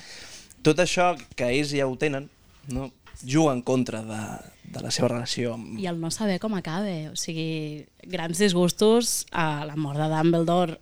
[0.65, 2.27] Tot això que ells ja ho tenen,
[2.73, 2.90] no?
[3.22, 4.19] juga en contra de,
[4.64, 5.80] de la seva relació amb...
[5.80, 10.80] I el no saber com acaba, o sigui, grans disgustos a la mort de Dumbledore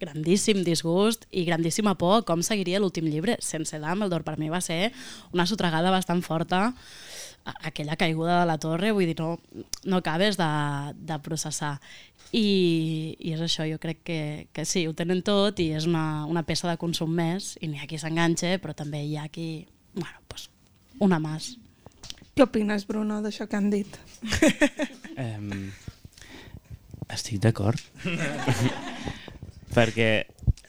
[0.00, 4.24] grandíssim disgust i grandíssima por com seguiria l'últim llibre sense Dumbledore.
[4.26, 4.92] Per mi va ser
[5.32, 6.70] una sotregada bastant forta
[7.62, 9.38] aquella caiguda de la torre, vull dir, no,
[9.84, 10.50] no acabes de,
[10.96, 11.78] de processar.
[12.30, 14.20] I, I és això, jo crec que,
[14.54, 17.80] que sí, ho tenen tot i és una, una peça de consum més i n'hi
[17.80, 19.64] ha qui s'enganxa, però també hi ha qui,
[19.96, 20.48] bueno, pues,
[21.02, 21.54] una més.
[22.36, 23.98] Què opines, Bruno, d'això que han dit?
[25.18, 25.72] Um,
[27.10, 27.82] estic d'acord.
[29.74, 30.10] perquè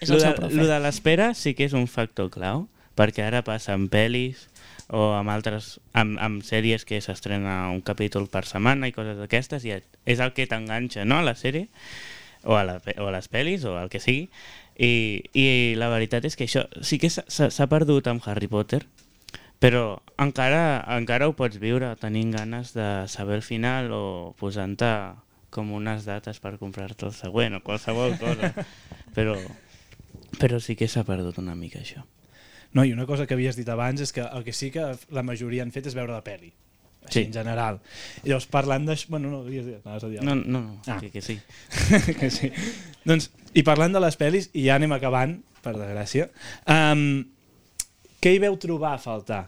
[0.02, 2.66] el de, lo l'espera sí que és un factor clau,
[2.98, 4.48] perquè ara passa amb pel·lis
[4.92, 9.64] o amb altres amb, amb sèries que s'estrena un capítol per setmana i coses d'aquestes
[9.66, 11.70] i és el que t'enganxa no, a la sèrie
[12.44, 14.28] o a, la, o a les pel·lis o el que sigui.
[14.82, 15.46] I, i
[15.78, 18.82] la veritat és que això sí que s'ha perdut amb Harry Potter
[19.62, 24.04] però encara, encara ho pots viure tenint ganes de saber el final o
[24.40, 24.90] posant-te
[25.52, 28.54] com unes dates per comprar-te el següent o qualsevol cosa
[29.16, 29.36] però,
[30.40, 32.02] però sí que s'ha perdut una mica això
[32.74, 35.24] No, i una cosa que havies dit abans és que el que sí que la
[35.28, 36.54] majoria han fet és veure la peli.
[37.04, 37.24] Així, Sí.
[37.26, 37.82] en general.
[38.24, 39.10] I llavors, parlant d'això...
[39.12, 40.96] Bueno, no, havies dit, anaves a dir no, no, no Ah.
[41.02, 41.36] que, que sí
[42.22, 42.48] que sí.
[43.04, 43.28] Doncs,
[43.60, 45.34] i parlant de les pel·lis, i ja anem acabant,
[45.66, 46.30] per desgràcia,
[46.72, 47.04] um,
[48.24, 49.42] què hi veu trobar a faltar?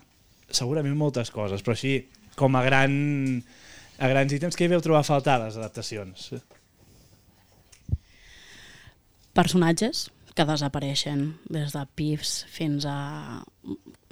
[0.52, 1.96] Segurament moltes coses, però així,
[2.36, 2.92] com a, gran,
[4.04, 6.28] a grans ítems, què hi veu trobar a faltar a les adaptacions?
[9.34, 13.44] personatges que desapareixen des de pifs fins a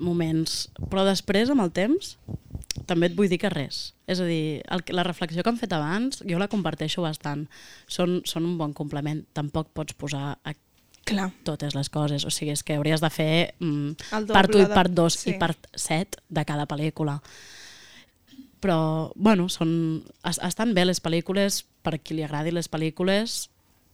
[0.01, 0.67] moments...
[0.89, 2.15] Però després, amb el temps,
[2.89, 3.91] també et vull dir que res.
[4.09, 7.47] És a dir, el, la reflexió que han fet abans, jo la comparteixo bastant.
[7.89, 9.23] Són, són un bon complement.
[9.37, 10.53] Tampoc pots posar a
[11.09, 11.31] Clar.
[11.47, 12.25] totes les coses.
[12.29, 15.33] O sigui, és que hauries de fer mm, part 1 i part 2 sí.
[15.33, 17.17] i part 7 de cada pel·lícula.
[18.61, 23.47] Però, bueno, són, es- estan bé les pel·lícules per qui li agradi les pel·lícules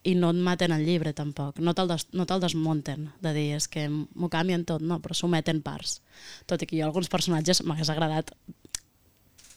[0.03, 3.48] i no et maten el llibre tampoc, no te'l des, no te desmunten de dir
[3.57, 6.02] és que m'ho canvien tot, no, però s'ho meten parts.
[6.45, 8.31] Tot i que jo alguns personatges m'hagués agradat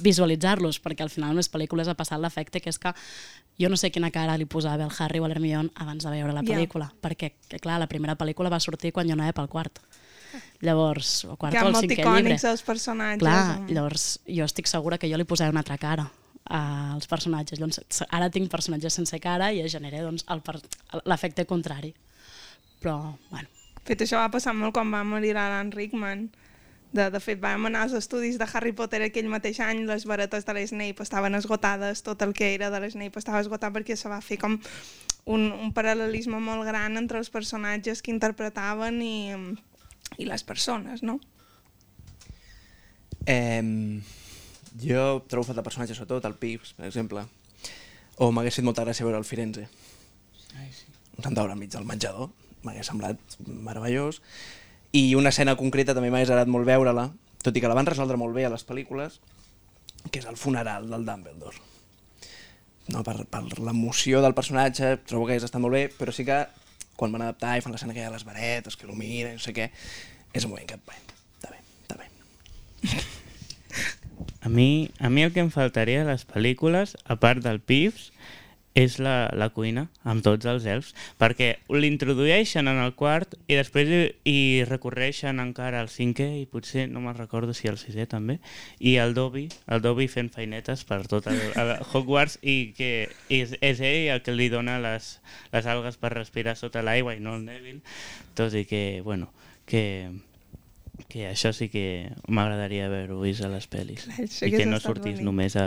[0.00, 2.92] visualitzar-los, perquè al final en les pel·lícules ha passat l'efecte que és que
[3.60, 6.40] jo no sé quina cara li posava el Harry o l'Hermione abans de veure la
[6.56, 9.78] pel·lícula, perquè, que, clar, la primera pel·lícula va sortir quan jo anava pel quart.
[10.60, 12.20] Llavors, o quart Que o el molt cinquè llibre.
[12.20, 13.22] icònics els personatges.
[13.22, 16.10] Clar, llavors jo estic segura que jo li posaré una altra cara
[16.50, 17.60] als personatges.
[17.60, 20.24] Llavors, ara tinc personatges sense cara i es genera doncs,
[21.04, 21.94] l'efecte contrari.
[22.80, 23.48] Però, bueno,
[23.84, 26.28] Fet això va passar molt quan va morir Alan Rickman.
[26.92, 30.44] De, de fet, vam anar als estudis de Harry Potter aquell mateix any, les varetes
[30.46, 34.20] de l'Snape estaven esgotades, tot el que era de l'Snape estava esgotat perquè se va
[34.20, 34.58] fer com
[35.26, 39.14] un, un paral·lelisme molt gran entre els personatges que interpretaven i,
[40.18, 41.18] i les persones, no?
[43.26, 44.00] Eh,
[44.80, 47.24] jo trobo falta personatges, sobretot el Pips, per exemple.
[48.20, 49.66] O m'hagués fet molta gràcia veure el Firenze.
[50.58, 50.86] Ai, sí.
[51.16, 52.30] Un centaure enmig del menjador.
[52.64, 54.20] M'hagués semblat meravellós.
[54.92, 57.08] I una escena concreta també m'hagués agradat molt veure-la,
[57.44, 59.20] tot i que la van resoldre molt bé a les pel·lícules,
[60.10, 61.68] que és el funeral del Dumbledore.
[62.90, 66.42] No, per, per l'emoció del personatge trobo que hagués estat molt bé, però sí que
[67.00, 69.54] quan van adaptar i fan l'escena aquella de les varetes, que il·lumina, i no sé
[69.56, 69.70] què,
[70.36, 70.98] és un moment que, bé,
[71.40, 72.10] està bé, està bé.
[74.44, 78.10] A mi, a mi el que em faltaria a les pel·lícules, a part del Pips,
[78.74, 83.90] és la, la cuina, amb tots els elfs, perquè l'introdueixen en el quart i després
[83.90, 84.38] hi, hi
[84.68, 88.38] recorreixen encara al cinquè i potser, no me'n recordo si al sisè també,
[88.78, 93.56] i el Dobby, el Dobby fent feinetes per tot el, el Hogwarts i que és,
[93.58, 95.16] és ell el que li dona les,
[95.50, 97.82] les algues per respirar sota l'aigua i no el Neville,
[98.38, 99.32] tot i que, bueno,
[99.66, 100.12] que,
[101.10, 105.18] que això sí que m'agradaria haver-ho vist a les pel·lis Clar, i que no sortís
[105.18, 105.26] bonic.
[105.26, 105.66] només a,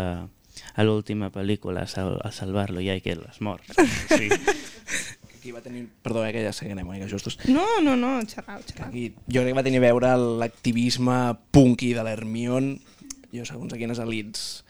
[0.75, 3.65] a l'última pel·lícula a, sal, a salvar-lo ja i que les mort
[4.17, 4.29] sí.
[5.43, 5.89] Aquí va tenir...
[6.01, 7.35] Perdó, eh, que ja sé que anem una mica justos.
[7.51, 8.87] No, no, no, xerrau, xerrau.
[8.87, 11.17] Aquí, jo crec que va tenir a veure l'activisme
[11.51, 12.77] punky de l'Hermione
[13.33, 14.62] jo segons quines elits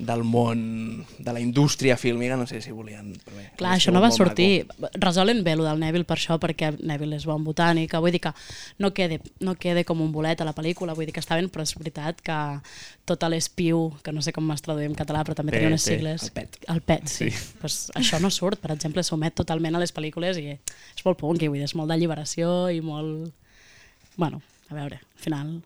[0.00, 3.12] del món, de la indústria fílmica, no sé si volien...
[3.36, 4.66] Bé, Clar, això no va sortir.
[4.66, 4.90] maco.
[4.94, 8.32] Resolen bé lo del Neville per això, perquè Neville és bon botànica, vull dir que
[8.80, 11.50] no quede, no quede com un bolet a la pel·lícula, vull dir que està ben,
[11.52, 12.38] però és veritat que
[13.08, 15.98] tot l'espiu, que no sé com es traduïm en català, però també tenia unes PET,
[15.98, 16.28] sigles...
[16.28, 16.60] el PET.
[16.74, 17.30] El PET, sí.
[17.30, 17.56] sí.
[17.60, 21.50] Pues això no surt, per exemple, s'omet totalment a les pel·lícules i és molt punky,
[21.50, 23.34] vull dir, és molt d'alliberació i molt...
[24.16, 24.40] Bueno,
[24.70, 25.58] a veure, al final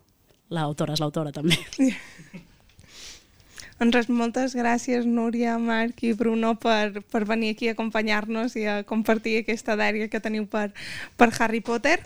[0.53, 1.57] l'autora és l'autora també.
[3.75, 8.63] Doncs res, moltes gràcies, Núria, Marc i Bruno, per, per venir aquí a acompanyar-nos i
[8.71, 10.69] a compartir aquesta dèria que teniu per,
[11.19, 11.97] per Harry Potter.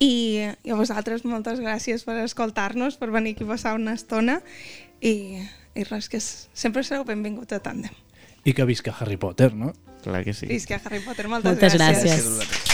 [0.00, 4.38] I, I a vosaltres moltes gràcies per escoltar-nos, per venir aquí a passar una estona
[5.04, 5.44] i,
[5.76, 7.92] i res, que sempre sereu benvinguts a Tàndem.
[8.48, 9.74] I que visca Harry Potter, no?
[10.00, 10.48] Clar que sí.
[10.48, 12.24] Visca Harry Potter, moltes, Moltes gràcies.
[12.24, 12.69] gràcies.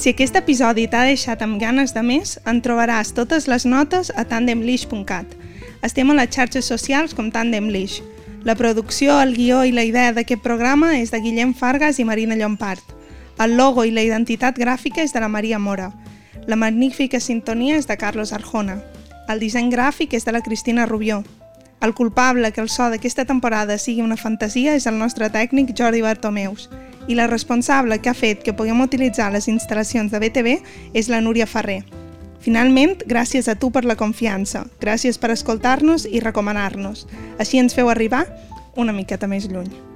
[0.00, 4.22] Si aquest episodi t'ha deixat amb ganes de més, en trobaràs totes les notes a
[4.24, 5.34] tandemlish.cat.
[5.84, 7.98] Estem a les xarxes socials com Tandemlish.
[8.48, 12.38] La producció, el guió i la idea d'aquest programa és de Guillem Fargas i Marina
[12.40, 12.94] Llompart.
[13.44, 15.90] El logo i la identitat gràfica és de la Maria Mora.
[16.48, 18.78] La magnífica sintonia és de Carlos Arjona.
[19.28, 21.20] El disseny gràfic és de la Cristina Rubió.
[21.84, 26.00] El culpable que el so d'aquesta temporada sigui una fantasia és el nostre tècnic Jordi
[26.00, 26.70] Bartomeus
[27.10, 30.54] i la responsable que ha fet que puguem utilitzar les instal·lacions de BTV
[30.94, 31.80] és la Núria Ferrer.
[32.40, 37.08] Finalment, gràcies a tu per la confiança, gràcies per escoltar-nos i recomanar-nos.
[37.42, 38.24] Així ens feu arribar
[38.78, 39.89] una miqueta més lluny.